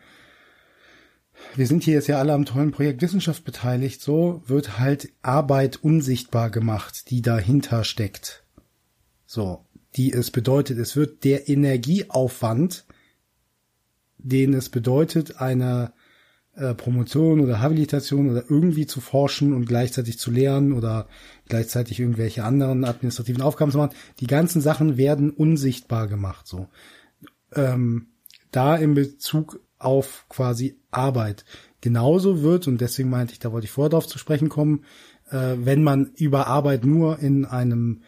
[1.55, 5.83] wir sind hier jetzt ja alle am tollen Projekt Wissenschaft beteiligt, so wird halt Arbeit
[5.83, 8.45] unsichtbar gemacht, die dahinter steckt.
[9.27, 9.65] So,
[9.97, 12.85] die es bedeutet, es wird der Energieaufwand,
[14.19, 15.93] den es bedeutet, eine
[16.61, 21.07] äh, Promotion oder Habilitation oder irgendwie zu forschen und gleichzeitig zu lernen oder
[21.49, 23.97] gleichzeitig irgendwelche anderen administrativen Aufgaben zu machen.
[24.21, 26.69] Die ganzen Sachen werden unsichtbar gemacht, so.
[27.55, 28.09] Ähm,
[28.53, 31.45] da in Bezug auf quasi Arbeit.
[31.81, 34.85] Genauso wird, und deswegen meinte ich, da wollte ich vorher drauf zu sprechen kommen,
[35.31, 38.03] äh, wenn man über Arbeit nur in einem,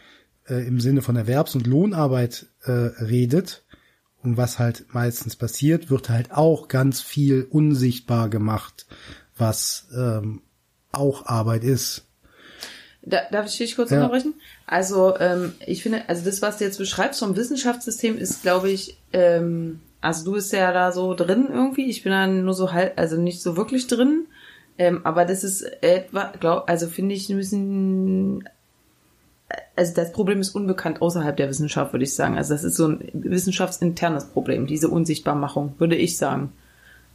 [0.47, 3.62] äh, im Sinne von Erwerbs- und Lohnarbeit äh, redet,
[4.23, 8.87] und was halt meistens passiert, wird halt auch ganz viel unsichtbar gemacht,
[9.37, 10.43] was ähm,
[10.93, 12.07] auch Arbeit ist.
[13.05, 13.99] Da, darf ich dich kurz ja.
[13.99, 14.35] unterbrechen?
[14.67, 18.97] Also ähm, ich finde, also das, was du jetzt beschreibst vom Wissenschaftssystem, ist, glaube ich,
[19.13, 21.91] ähm, also du bist ja da so drin irgendwie.
[21.91, 24.27] Ich bin da nur so halt, also nicht so wirklich drin.
[24.79, 28.49] Ähm, aber das ist etwa, glaub, also finde ich ein bisschen
[29.77, 32.37] also das Problem ist unbekannt außerhalb der Wissenschaft, würde ich sagen.
[32.37, 36.53] Also das ist so ein wissenschaftsinternes Problem, diese Unsichtbarmachung, würde ich sagen.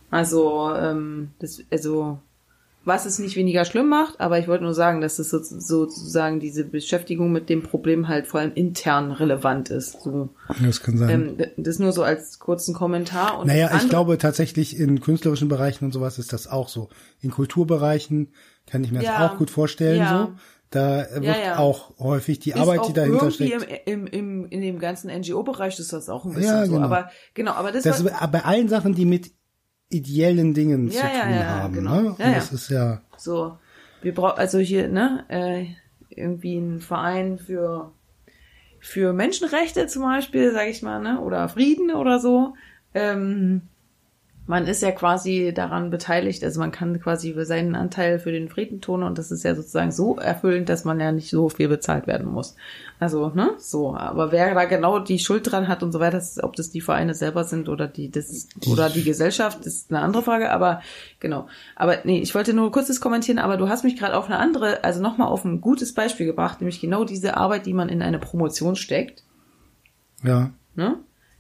[0.10, 2.20] Also, ähm, das, also
[2.88, 6.40] was es nicht weniger schlimm macht, aber ich wollte nur sagen, dass es so, sozusagen
[6.40, 10.04] diese Beschäftigung mit dem Problem halt vor allem intern relevant ist.
[10.04, 10.30] So.
[10.64, 11.10] Das kann sein.
[11.10, 13.40] Ähm, das nur so als kurzen Kommentar.
[13.40, 16.88] Und naja, ich glaube tatsächlich in künstlerischen Bereichen und sowas ist das auch so.
[17.20, 18.30] In Kulturbereichen
[18.66, 20.00] kann ich mir ja, das auch gut vorstellen.
[20.00, 20.28] Ja.
[20.28, 20.40] So.
[20.70, 21.58] Da wird ja, ja.
[21.60, 23.66] auch häufig die ist Arbeit, die dahinter steckt.
[23.86, 26.78] Im, im, im, in dem ganzen NGO-Bereich ist das auch ein bisschen ja, genau.
[26.78, 26.84] so.
[26.84, 29.32] Aber genau, aber das, das ist bei allen Sachen, die mit
[29.90, 31.74] ideellen Dingen zu tun haben.
[31.74, 31.96] genau.
[31.96, 32.04] Ne?
[32.04, 32.34] Ja, Und ja.
[32.34, 33.58] das ist ja, So,
[34.02, 35.66] wir brauchen also hier, ne, äh,
[36.10, 37.94] irgendwie ein Verein für
[38.80, 42.56] für Menschenrechte zum Beispiel, sage ich mal, ne, oder Frieden oder so.
[42.94, 43.64] Ähm,
[44.48, 48.48] man ist ja quasi daran beteiligt, also man kann quasi für seinen Anteil für den
[48.50, 51.68] Frieden tun und das ist ja sozusagen so erfüllend, dass man ja nicht so viel
[51.68, 52.56] bezahlt werden muss.
[53.00, 56.42] Also, ne, so, aber wer da genau die Schuld dran hat und so weiter, das-
[56.42, 60.24] ob das die Vereine selber sind oder die, das, oder die Gesellschaft, ist eine andere
[60.24, 60.82] Frage, aber
[61.20, 61.48] genau.
[61.76, 64.84] Aber nee, ich wollte nur kurzes kommentieren, aber du hast mich gerade auf eine andere,
[64.84, 68.18] also nochmal auf ein gutes Beispiel gebracht, nämlich genau diese Arbeit, die man in eine
[68.20, 69.24] Promotion steckt.
[70.24, 70.96] ja, Ne?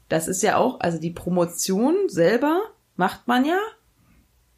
[0.10, 2.62] Das ist ja auch, also die Promotion selber
[2.98, 3.60] macht man ja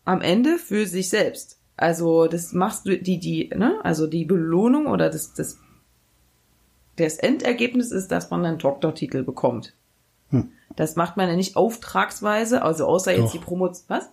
[0.05, 1.59] am Ende für sich selbst.
[1.77, 5.59] Also das machst du, die, die, ne, also die Belohnung oder das, das,
[6.97, 9.75] das Endergebnis ist, dass man einen Doktortitel bekommt.
[10.29, 10.51] Hm.
[10.75, 13.31] Das macht man ja nicht auftragsweise, also außer jetzt Doch.
[13.31, 13.85] die Promotion.
[13.87, 14.09] Was?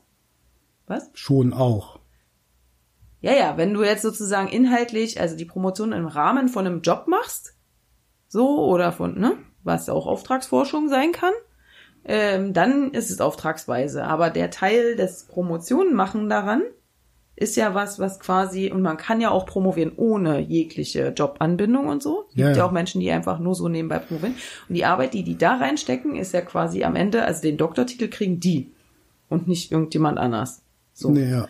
[0.87, 1.11] Was?
[1.15, 1.99] schon auch.
[3.21, 7.09] Ja, ja, wenn du jetzt sozusagen inhaltlich, also die Promotion im Rahmen von einem Job
[7.09, 7.55] machst,
[8.29, 11.33] so oder von, ne, was auch Auftragsforschung sein kann,
[12.07, 14.05] ähm, dann ist es auftragsweise.
[14.05, 16.63] Aber der Teil des Promotionen machen daran
[17.39, 22.03] ist ja was, was quasi, und man kann ja auch promovieren ohne jegliche Jobanbindung und
[22.03, 22.25] so.
[22.29, 22.65] Es gibt Ja, ja, ja.
[22.65, 24.37] auch Menschen, die einfach nur so nebenbei promovieren.
[24.69, 28.09] Und die Arbeit, die die da reinstecken, ist ja quasi am Ende, also den Doktortitel
[28.09, 28.71] kriegen die
[29.29, 30.63] und nicht irgendjemand anders.
[30.95, 31.11] So.
[31.11, 31.47] Nee, ja.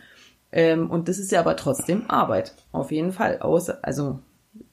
[0.51, 2.55] Ähm, und das ist ja aber trotzdem Arbeit.
[2.73, 3.39] Auf jeden Fall.
[3.41, 4.19] Außer, also,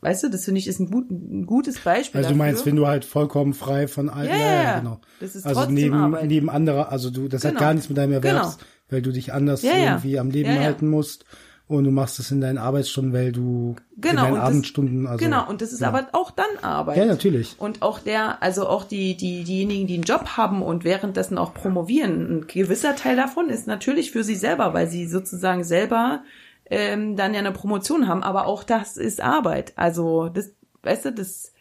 [0.03, 2.19] weißt du, das finde ich ist ein, gut, ein gutes Beispiel.
[2.19, 2.45] Also du dafür.
[2.51, 4.79] meinst, wenn du halt vollkommen frei von all, Ja, ja, ja.
[4.79, 4.99] genau.
[5.19, 6.27] Das ist also neben, Arbeit.
[6.27, 7.61] neben anderer, also du, das hat Genau.
[7.61, 8.67] gar nichts mit deinem Erwerbs, Genau.
[8.89, 11.25] weil du dich anders Ja, irgendwie am Leben halten musst
[11.67, 15.47] und du machst es in deinen Arbeitsstunden, weil du Genau, in deinen Abendstunden, also genau,
[15.49, 15.87] und das ist ja.
[15.87, 16.97] aber auch dann Arbeit.
[16.97, 17.55] Ja, natürlich.
[17.57, 21.53] Und auch der, also auch die, die, diejenigen, die einen Job haben und währenddessen auch
[21.53, 26.21] promovieren, ein gewisser Teil davon ist natürlich für sie selber, weil sie sozusagen selber
[26.69, 29.73] ähm, dann ja eine Promotion haben, aber auch das ist Arbeit.
[29.75, 30.53] Also das,
[30.83, 31.53] weißt du, das,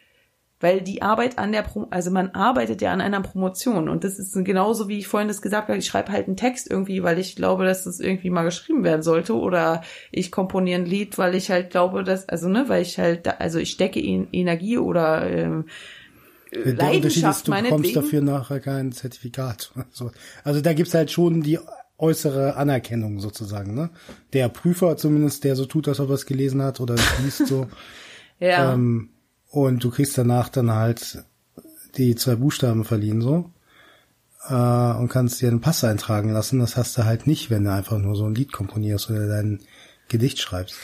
[0.63, 4.19] weil die Arbeit an der, Pro also man arbeitet ja an einer Promotion und das
[4.19, 7.19] ist genauso, wie ich vorhin das gesagt habe, ich schreibe halt einen Text irgendwie, weil
[7.19, 9.83] ich glaube, dass das irgendwie mal geschrieben werden sollte oder
[10.13, 13.33] ich komponiere ein Lied, weil ich halt glaube, dass, also ne, weil ich halt, da,
[13.33, 15.65] also ich stecke in Energie oder ähm,
[16.53, 19.73] Der Unterschied Leidenschaft ist, du bekommst dafür nachher kein Zertifikat.
[19.91, 20.13] Also,
[20.45, 21.59] also da gibt's halt schon die
[21.99, 23.91] äußere Anerkennung sozusagen, ne?
[24.33, 27.47] Der Prüfer zumindest, der so tut, als ob er es gelesen hat oder es liest
[27.47, 27.69] so.
[28.41, 29.11] Ja, Ähm,
[29.51, 31.25] und du kriegst danach dann halt
[31.97, 33.53] die zwei Buchstaben verliehen so
[34.49, 36.59] äh, und kannst dir einen Pass eintragen lassen.
[36.59, 39.61] Das hast du halt nicht, wenn du einfach nur so ein Lied komponierst oder dein
[40.09, 40.77] Gedicht schreibst.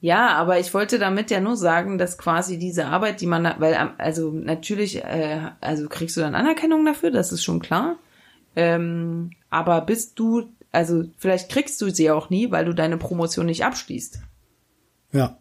[0.00, 3.74] ja, aber ich wollte damit ja nur sagen, dass quasi diese Arbeit, die man, weil
[3.98, 7.96] also natürlich, äh, also kriegst du dann Anerkennung dafür, das ist schon klar.
[8.56, 13.46] Ähm, aber bist du, also vielleicht kriegst du sie auch nie, weil du deine Promotion
[13.46, 14.18] nicht abschließt.
[15.12, 15.38] Ja.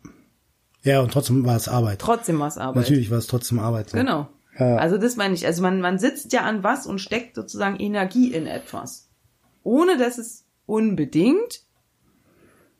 [0.84, 2.00] Ja, und trotzdem war es Arbeit.
[2.00, 2.84] Trotzdem was Arbeit.
[2.84, 3.90] Natürlich war es trotzdem Arbeit.
[3.90, 3.98] So.
[3.98, 4.28] Genau.
[4.60, 4.78] Ja.
[4.78, 5.46] Also das meine ich.
[5.46, 9.10] Also man, man sitzt ja an was und steckt sozusagen Energie in etwas.
[9.64, 11.62] Ohne dass es unbedingt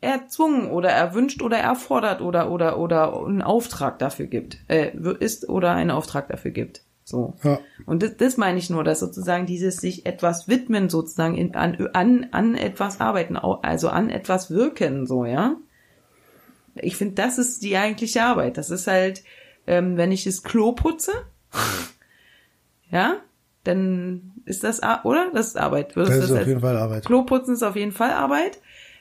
[0.02, 4.60] erzwungen oder erwünscht oder erfordert oder oder oder einen Auftrag dafür gibt.
[4.68, 6.85] Äh, ist oder einen Auftrag dafür gibt.
[7.06, 7.36] So.
[7.44, 7.60] Ja.
[7.86, 11.88] Und das, das meine ich nur, dass sozusagen dieses sich etwas widmen, sozusagen in, an,
[11.94, 15.56] an, an etwas arbeiten, also an etwas wirken, so, ja.
[16.76, 18.58] Ich finde, das ist die eigentliche Arbeit.
[18.58, 19.24] Das ist halt,
[19.68, 21.12] ähm, wenn ich das Klo putze,
[22.92, 23.18] ja,
[23.64, 25.32] dann ist das, oder?
[25.34, 25.96] Das ist Arbeit.
[25.96, 27.06] Das du ist auf jeden Fall Arbeit.
[27.06, 28.60] Kloputzen ist auf jeden Fall Arbeit.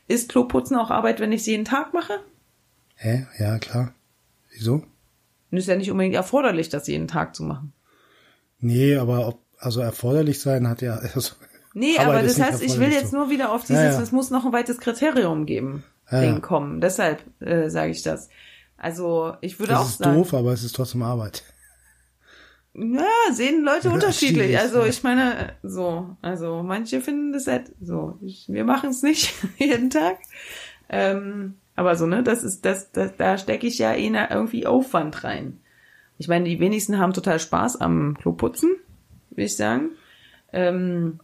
[0.08, 2.20] Ist Kloputzen auch Arbeit, wenn ich es jeden Tag mache?
[2.96, 3.26] Hä?
[3.38, 3.92] Ja, klar.
[4.52, 4.84] Wieso?
[5.50, 7.72] Und ist ja nicht unbedingt erforderlich, das jeden Tag zu machen.
[8.64, 11.34] Nee, aber ob, also erforderlich sein hat ja, also,
[11.74, 13.16] Nee, Arbeit aber das heißt, ich will jetzt so.
[13.18, 14.00] nur wieder auf dieses, Ja, ja.
[14.00, 16.80] es muss noch ein weites Kriterium geben, Ja, Ding kommen.
[16.80, 18.28] Deshalb äh, sage ich das.
[18.76, 21.42] Also ich würde auch das ist sagen, doof, aber es ist trotzdem Arbeit.
[22.74, 24.58] ja, sehen Leute unterschiedlich.
[24.58, 28.18] Also ich meine, so, also manche finden das halt so.
[28.22, 30.18] Ich, wir machen es nicht jeden Tag.
[30.88, 35.24] Ähm, aber so, ne, das ist, das, das da stecke ich ja eh irgendwie Aufwand
[35.24, 35.60] rein.
[36.24, 38.70] Ich meine, die wenigsten haben total Spaß am Kloputzen,
[39.28, 39.90] würde ich sagen.
[40.54, 41.20] Ähm,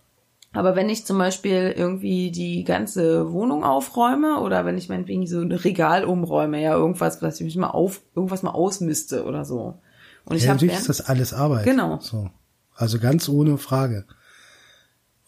[0.52, 5.40] aber wenn ich zum Beispiel irgendwie die ganze Wohnung aufräume oder wenn ich meinetwegen so
[5.40, 9.80] ein Regal umräume, ja, irgendwas, was ich mich mal auf, irgendwas mal ausmiste oder so.
[10.26, 11.64] Und ich ja, habe natürlich ist das alles Arbeit.
[11.64, 11.98] Genau.
[12.00, 12.28] So.
[12.74, 14.04] Also ganz ohne Frage.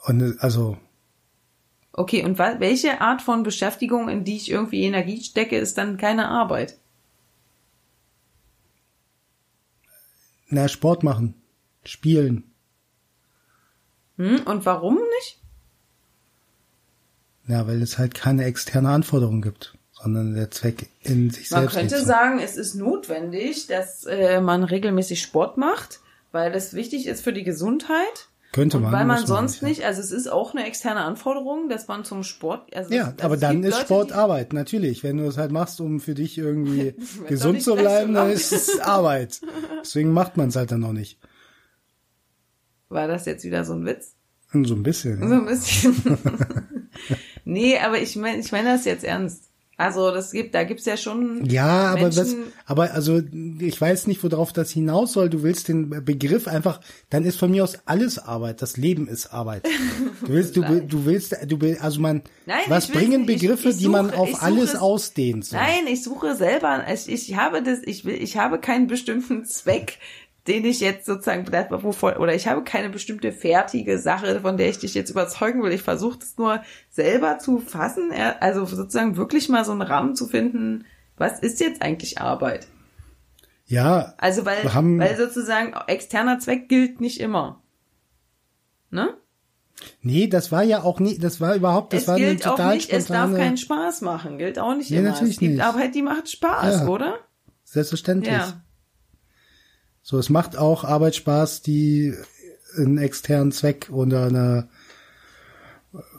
[0.05, 0.77] Und äh, also,
[1.95, 6.29] Okay, und welche Art von Beschäftigung, in die ich irgendwie Energie stecke, ist dann keine
[6.29, 6.77] Arbeit?
[10.53, 11.35] Na, Sport machen,
[11.85, 12.45] spielen.
[14.17, 15.39] Hm, und warum nicht?
[17.49, 21.75] Ja, weil es halt keine externe Anforderung gibt, sondern der Zweck in sich man selbst.
[21.75, 26.01] Man könnte sagen, es ist notwendig, dass äh, man regelmäßig Sport macht,
[26.31, 28.29] weil das wichtig ist für die Gesundheit.
[28.53, 28.87] Könnte man.
[28.87, 32.23] Und weil man sonst nicht, also es ist auch eine externe Anforderung, dass man zum
[32.23, 32.75] Sport.
[32.77, 35.03] Also ja, also aber dann ist Leute, Sport Arbeit, natürlich.
[35.03, 36.95] Wenn du es halt machst, um für dich irgendwie
[37.29, 39.41] gesund zu bleiben, dann ist es Arbeit.
[39.81, 41.19] Deswegen macht man es halt dann noch nicht.
[42.91, 44.17] War das jetzt wieder so ein Witz?
[44.53, 45.27] So ein bisschen.
[45.27, 46.19] So ein bisschen.
[47.47, 49.52] nee, aber ich meine, ich meine das jetzt ernst.
[49.83, 51.45] Also das gibt, da gibt's ja schon.
[51.47, 53.21] Ja, aber Menschen, das, aber also
[53.59, 55.29] ich weiß nicht, worauf das hinaus soll.
[55.29, 56.81] Du willst den Begriff einfach,
[57.11, 58.63] dann ist von mir aus alles Arbeit.
[58.63, 59.67] Das Leben ist Arbeit.
[60.21, 63.83] Du willst, du, du willst, du willst, also man, Nein, was bringen Begriffe, ich, ich
[63.83, 65.47] die man suche, auf alles es, ausdehnt?
[65.47, 65.57] So.
[65.57, 69.99] Nein, ich suche selber, ich, ich habe das, ich will, ich habe keinen bestimmten Zweck,
[70.49, 74.79] den ich jetzt sozusagen, wovon, oder ich habe keine bestimmte fertige Sache, von der ich
[74.79, 75.73] dich jetzt überzeugen will.
[75.73, 80.27] Ich versuche das nur selber zu fassen, also sozusagen wirklich mal so einen Rahmen zu
[80.27, 80.85] finden,
[81.17, 82.67] was ist jetzt eigentlich Arbeit?
[83.67, 84.15] Ja.
[84.19, 87.63] Also weil, weil sozusagen externer Zweck gilt nicht immer.
[88.91, 89.17] Ne?
[90.03, 92.75] Nee, das war ja auch nie, das war überhaupt, das es war gilt total auch
[92.75, 93.01] nicht, spontane...
[93.01, 95.11] Es darf keinen Spaß machen, gilt auch nicht nee, immer.
[95.11, 95.63] Natürlich es gibt nicht.
[95.63, 96.87] Arbeit, die macht Spaß, ja.
[96.89, 97.19] oder?
[97.65, 98.33] Selbstverständlich.
[98.33, 98.63] Ja.
[100.03, 102.15] So, es macht auch Arbeit Spaß, die
[102.77, 104.69] einen externen Zweck oder eine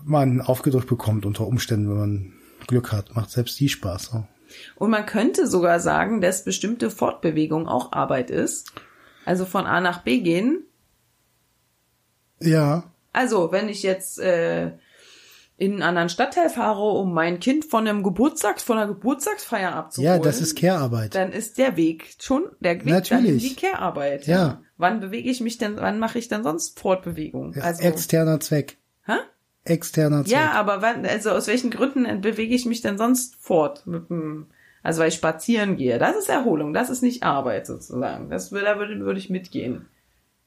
[0.04, 2.34] man aufgedrückt bekommt unter Umständen, wenn man
[2.68, 4.06] Glück hat, macht selbst die Spaß.
[4.06, 4.24] So.
[4.76, 8.72] Und man könnte sogar sagen, dass bestimmte Fortbewegung auch Arbeit ist.
[9.26, 10.64] Also von A nach B gehen.
[12.40, 12.84] Ja.
[13.14, 14.72] Also, wenn ich jetzt äh,
[15.58, 20.16] in einen anderen Stadtteil fahre, um mein Kind von einem Geburtstags, von einer Geburtstagsfeier abzuholen.
[20.16, 21.14] Ja, das ist Care-Arbeit.
[21.16, 23.50] Dann ist der Weg schon der Weg Natürlich.
[23.50, 24.26] die Care-Arbeit.
[24.26, 24.36] Ja.
[24.36, 24.62] ja.
[24.78, 27.56] Wann bewege ich mich denn, wann mache ich denn sonst Fortbewegung?
[27.62, 28.78] Also, externer Zweck.
[29.06, 29.14] hä?
[29.64, 30.34] Externer Zweck.
[30.34, 34.48] Ja, aber wann, also aus welchen Gründen bewege ich mich denn sonst fort mit dem,
[34.82, 36.00] also weil ich spazieren gehe?
[36.00, 38.30] Das ist Erholung, das ist nicht Arbeit sozusagen.
[38.30, 39.86] Das da würde, würde ich mitgehen.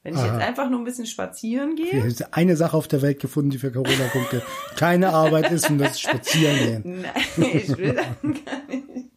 [0.07, 0.37] Wenn ich Aha.
[0.37, 2.07] jetzt einfach nur ein bisschen spazieren gehe.
[2.07, 4.41] Ich habe eine Sache auf der Welt gefunden, die für Corona-Punkte
[4.77, 7.01] keine Arbeit ist und das ist spazieren gehen.
[7.35, 9.09] Nein, ich will das gar nicht.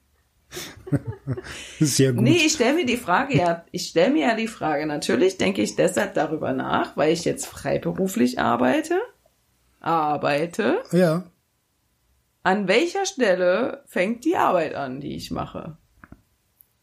[1.78, 2.24] Sehr gut.
[2.24, 5.62] Nee, ich stelle mir die Frage ja, ich stelle mir ja die Frage, natürlich denke
[5.62, 8.98] ich deshalb darüber nach, weil ich jetzt freiberuflich arbeite,
[9.78, 11.22] arbeite, Ja.
[12.42, 15.76] an welcher Stelle fängt die Arbeit an, die ich mache?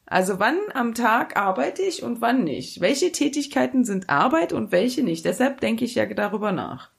[0.09, 2.79] Also wann am Tag arbeite ich und wann nicht?
[2.79, 5.25] Welche Tätigkeiten sind Arbeit und welche nicht?
[5.25, 6.91] Deshalb denke ich ja darüber nach.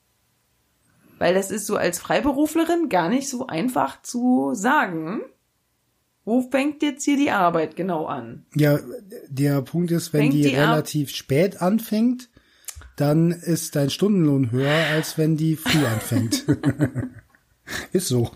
[1.17, 5.21] Weil das ist so als Freiberuflerin gar nicht so einfach zu sagen.
[6.23, 8.45] Wo fängt jetzt hier die Arbeit genau an?
[8.53, 8.79] Ja,
[9.27, 12.29] der Punkt ist, wenn Fängt die, die relativ spät anfängt,
[12.95, 16.45] dann ist dein Stundenlohn höher, als wenn die früh anfängt.
[17.91, 18.29] ist so.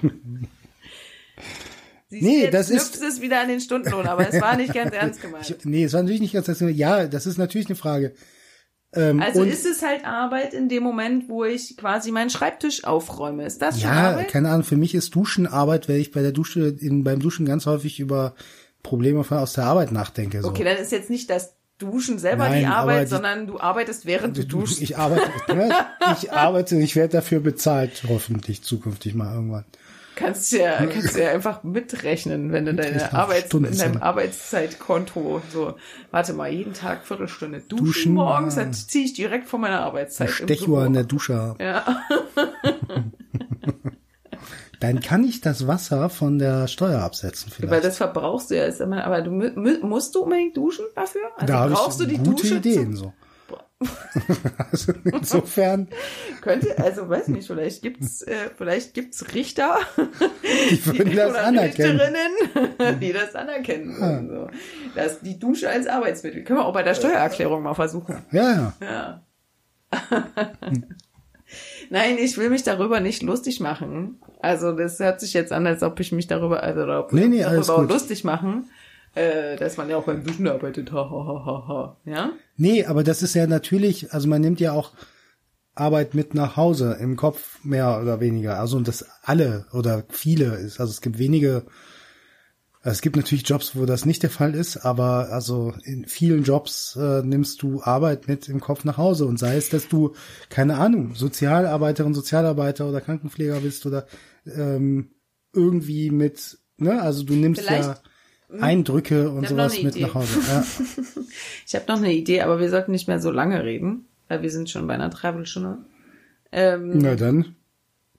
[2.14, 4.72] Siehst Nee, du, jetzt das ist- es wieder an den Stundenlohn, aber es war nicht
[4.74, 5.50] ganz ernst gemeint.
[5.50, 6.60] Ich, nee, es war natürlich nicht ganz das.
[6.62, 8.14] Ja, das ist natürlich eine Frage.
[8.96, 13.46] Ähm, Also ist es halt Arbeit in dem Moment, wo ich quasi meinen Schreibtisch aufräume.
[13.46, 14.28] Ist das schon ja, Arbeit?
[14.28, 17.46] keine Ahnung, für mich ist Duschen Arbeit, weil ich bei der Dusche, in, beim Duschen
[17.48, 18.36] ganz häufig über
[18.84, 20.42] Probleme von, aus der Arbeit nachdenke.
[20.44, 20.50] So.
[20.50, 24.06] Okay, dann ist jetzt nicht das Duschen selber Nein, die Arbeit, die- sondern du arbeitest
[24.06, 24.80] während du duschst.
[24.82, 25.24] Ich arbeite,
[26.22, 29.66] ich arbeite, ich werde dafür bezahlt, hoffentlich zukünftig mal irgendwann.
[30.16, 34.02] Kannst ja, kannst ja einfach mitrechnen, wenn du deine Arbeits in deinem.
[34.02, 35.76] Arbeitszeitkonto so,
[36.12, 40.30] warte mal, jeden Tag Viertelstunde duschen, Duschen, morgens, dann ziehe ich direkt von meiner Arbeitszeit.
[40.30, 41.56] Stechuhr an der Dusche.
[41.60, 41.86] Ja.
[44.80, 47.86] Dann kann ich das Wasser von der Steuer absetzen Weil vielleicht.
[47.86, 51.22] das verbrauchst du ja, ist immer, aber du musst du unbedingt duschen dafür?
[51.38, 53.14] Also da brauchst ich du die gute Dusche Ideen so.
[54.72, 55.88] Also insofern,
[56.42, 59.80] könnte, also weiß nicht, vielleicht gibt's, äh, vielleicht gibt's Richter,
[60.70, 62.00] die würden das oder anerkennen.
[62.00, 64.30] Richterinnen, die das anerkennen würden.
[64.30, 64.48] So.
[64.96, 66.44] Das, die Dusche als Arbeitsmittel.
[66.44, 68.24] Können wir auch bei der Steuererklärung mal versuchen.
[68.32, 68.74] Ja, ja.
[68.82, 69.24] Ja.
[71.90, 74.20] Nein, ich will mich darüber nicht lustig machen.
[74.42, 77.28] Also das hört sich jetzt an, als ob ich mich darüber, also oder ob Nee,
[77.28, 78.70] nee, darüber lustig machen,
[79.16, 80.92] äh, dass man ja auch beim Duschen arbeitet.
[80.92, 81.98] Ha, ha, ha, ha, ha.
[82.06, 82.32] Ja?
[82.58, 84.92] Nee, aber das ist ja natürlich, also man nimmt ja auch
[85.76, 88.60] Arbeit mit nach Hause im Kopf mehr oder weniger.
[88.60, 90.80] Also und das alle oder viele ist.
[90.80, 91.64] Also es gibt wenige,
[92.82, 96.44] also es gibt natürlich Jobs, wo das nicht der Fall ist, aber also in vielen
[96.44, 100.14] Jobs äh, nimmst du Arbeit mit im Kopf nach Hause und sei es, dass du
[100.50, 104.06] keine Ahnung Sozialarbeiterin, Sozialarbeiter oder Krankenpfleger bist oder
[104.46, 105.12] ähm,
[105.54, 107.98] irgendwie mit, ne, also du nimmst Vielleicht- ja
[108.60, 110.40] Eindrücke und sowas mit nach Hause.
[110.48, 110.64] Ja.
[111.66, 114.52] Ich habe noch eine Idee, aber wir sollten nicht mehr so lange reden, weil wir
[114.52, 115.80] sind schon bei einer Dreiviertelstunde.
[116.52, 117.56] Ähm, Na dann.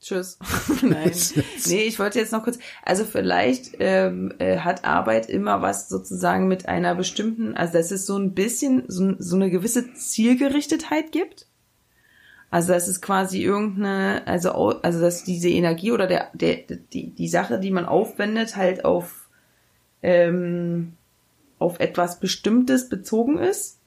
[0.01, 0.39] Tschüss.
[0.83, 1.13] Nein.
[1.67, 6.49] nee, ich wollte jetzt noch kurz, also vielleicht ähm, äh, hat Arbeit immer was sozusagen
[6.49, 11.47] mit einer bestimmten, also dass es so ein bisschen, so, so eine gewisse Zielgerichtetheit gibt.
[12.51, 16.59] Also dass es quasi irgendeine, also also dass diese Energie oder der, der
[16.93, 19.24] die die Sache, die man aufwendet, halt auf
[20.05, 20.93] ähm,
[21.59, 23.79] auf etwas Bestimmtes bezogen ist.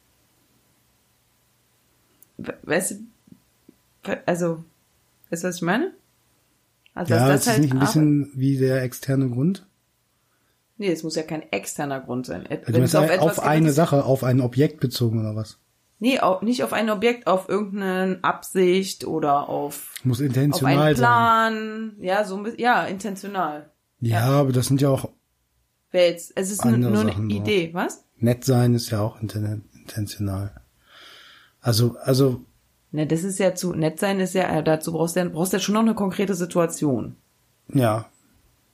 [2.37, 4.63] Weißt du, also,
[5.29, 5.93] weißt du, was ich meine?
[6.95, 8.39] Also, ja, das, das ist nicht ein bisschen Arbeit.
[8.39, 9.67] wie der externe Grund?
[10.77, 12.47] Nee, es muss ja kein externer Grund sein.
[12.65, 15.59] Wenn es auf, auf eine Sache, auf ein Objekt bezogen oder was?
[15.99, 20.95] Nee, auch nicht auf ein Objekt, auf irgendeine Absicht oder auf, muss intentional auf einen
[20.95, 21.53] Plan.
[21.53, 22.05] Sein.
[22.05, 23.71] Ja, so ja, intentional.
[23.99, 25.09] Ja, ja, aber das sind ja auch.
[26.05, 27.75] Jetzt, es ist nur, nur eine Idee, auch.
[27.75, 28.05] was?
[28.17, 30.51] Nett sein ist ja auch intentional.
[31.61, 32.41] Also, also.
[32.91, 35.59] Ne, das ist ja zu, nett sein ist ja, dazu brauchst du ja, brauchst ja
[35.59, 37.15] schon noch eine konkrete Situation.
[37.73, 38.09] Ja.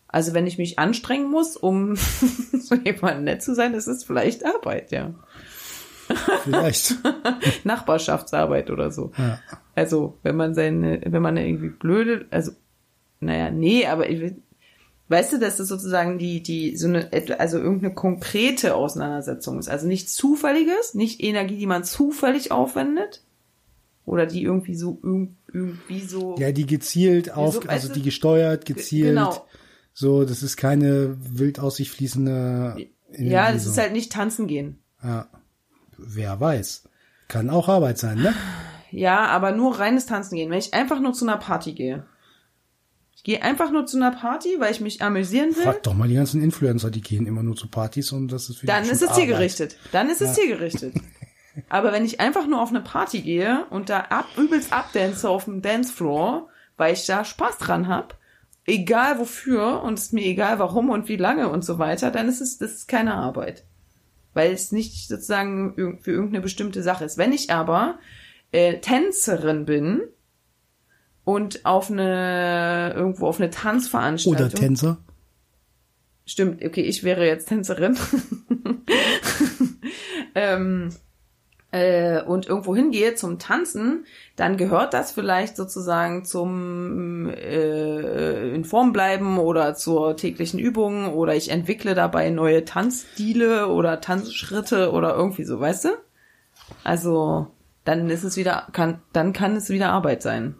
[0.07, 1.95] Also wenn ich mich anstrengen muss, um
[2.59, 5.13] so jemand nett zu sein, ist es vielleicht Arbeit, ja.
[6.43, 6.95] Vielleicht.
[7.63, 9.11] Nachbarschaftsarbeit oder so.
[9.17, 9.39] Ja.
[9.75, 12.51] Also, wenn man seine, wenn man irgendwie blöde, also,
[13.19, 14.33] naja, nee, aber ich,
[15.13, 17.09] weißt du, dass das sozusagen die, die, so eine,
[17.39, 19.69] also irgendeine konkrete Auseinandersetzung ist.
[19.69, 23.23] Also nicht zufälliges, nicht Energie, die man zufällig aufwendet.
[24.05, 26.35] Oder die irgendwie so, irgendwie so.
[26.37, 29.09] Ja, die gezielt auf, so, also die gesteuert, gezielt.
[29.09, 29.45] Genau.
[29.93, 32.87] So, das ist keine wild aus sich fließende.
[33.13, 33.69] Energie, ja, das so.
[33.69, 34.79] ist halt nicht tanzen gehen.
[35.01, 35.27] Ja.
[35.97, 36.83] Wer weiß.
[37.29, 38.33] Kann auch Arbeit sein, ne?
[38.91, 40.49] Ja, aber nur reines Tanzen gehen.
[40.49, 42.05] Wenn ich einfach nur zu einer Party gehe.
[43.23, 45.63] Gehe einfach nur zu einer Party, weil ich mich amüsieren will.
[45.63, 48.59] Frag doch mal die ganzen Influencer, die gehen immer nur zu Partys und das ist
[48.59, 49.77] für Dann ist es zielgerichtet.
[49.91, 50.43] Dann ist es ja.
[50.43, 50.95] zielgerichtet.
[51.69, 55.45] Aber wenn ich einfach nur auf eine Party gehe und da ab, übelst abdance auf
[55.45, 58.17] dem Dancefloor, weil ich da Spaß dran hab,
[58.65, 62.27] egal wofür und es ist mir egal warum und wie lange und so weiter, dann
[62.27, 63.65] ist es das ist keine Arbeit
[64.33, 67.17] weil es nicht sozusagen für irgendeine bestimmte Sache ist.
[67.17, 67.99] Wenn ich aber
[68.51, 70.01] äh, Tänzerin bin
[71.25, 74.97] und auf eine irgendwo auf eine Tanzveranstaltung oder Tänzer
[76.25, 77.97] Stimmt, okay, ich wäre jetzt Tänzerin.
[80.35, 80.89] ähm,
[81.71, 84.05] äh, und irgendwo hingehe zum Tanzen,
[84.37, 91.35] dann gehört das vielleicht sozusagen zum äh, in Form bleiben oder zur täglichen Übung oder
[91.35, 95.89] ich entwickle dabei neue Tanzstile oder Tanzschritte oder irgendwie so, weißt du?
[96.85, 97.47] Also
[97.83, 100.55] dann ist es wieder, kann, dann kann es wieder Arbeit sein.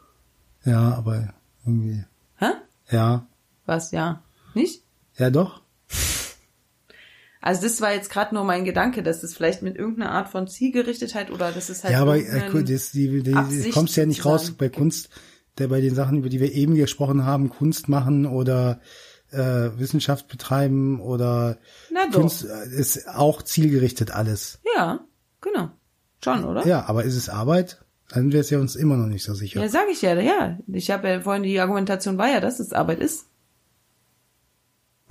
[0.65, 1.33] Ja, aber
[1.65, 2.03] irgendwie.
[2.37, 2.51] Hä?
[2.89, 3.27] Ja.
[3.65, 4.23] Was, ja?
[4.53, 4.83] Nicht?
[5.17, 5.61] Ja, doch.
[7.41, 10.47] Also das war jetzt gerade nur mein Gedanke, dass das vielleicht mit irgendeiner Art von
[10.47, 11.91] Zielgerichtetheit oder das ist halt.
[11.91, 15.09] Ja, aber äh, das, die, die, die kommst ja nicht raus bei Kunst,
[15.57, 18.79] der bei den Sachen, über die wir eben gesprochen haben, Kunst machen oder
[19.31, 21.57] äh, Wissenschaft betreiben oder
[21.91, 22.21] Na doch.
[22.21, 24.59] Kunst äh, ist auch zielgerichtet alles.
[24.77, 25.01] Ja,
[25.41, 25.69] genau.
[26.23, 26.65] Schon, oder?
[26.65, 27.83] Ja, aber ist es Arbeit?
[28.13, 29.59] Dann wäre es ja uns immer noch nicht so sicher.
[29.59, 30.59] Ja, sage ich ja, ja.
[30.67, 33.25] Ich habe ja vorhin die Argumentation war ja, dass es Arbeit ist.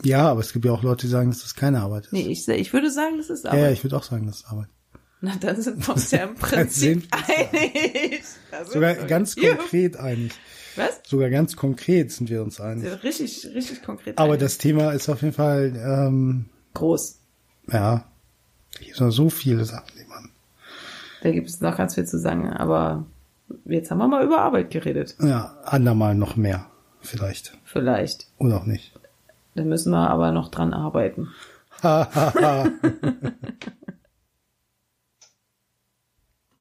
[0.05, 2.13] Ja, aber es gibt ja auch Leute, die sagen, dass das keine Arbeit ist.
[2.13, 3.61] Nee, ich, ich würde sagen, das ist Arbeit.
[3.61, 4.69] Ja, ich würde auch sagen, das ist Arbeit.
[5.21, 8.23] Na, dann sind wir uns ja im Prinzip einig.
[8.67, 9.57] Sogar ganz Juhu.
[9.57, 10.33] konkret einig.
[10.77, 11.01] Was?
[11.05, 13.03] Sogar ganz konkret sind wir uns einig.
[13.03, 14.19] Richtig, richtig konkret.
[14.19, 14.41] Aber einig.
[14.41, 17.21] das Thema ist auf jeden Fall ähm, groß.
[17.71, 18.11] Ja,
[18.79, 19.93] hier sind noch so viele Sachen.
[21.23, 23.05] Da gibt es noch ganz viel zu sagen, aber
[23.65, 25.17] jetzt haben wir mal über Arbeit geredet.
[25.21, 26.67] Ja, andermal noch mehr,
[27.01, 27.57] vielleicht.
[27.65, 28.27] Vielleicht.
[28.39, 28.93] Oder auch nicht.
[29.55, 31.29] Da müssen wir aber noch dran arbeiten.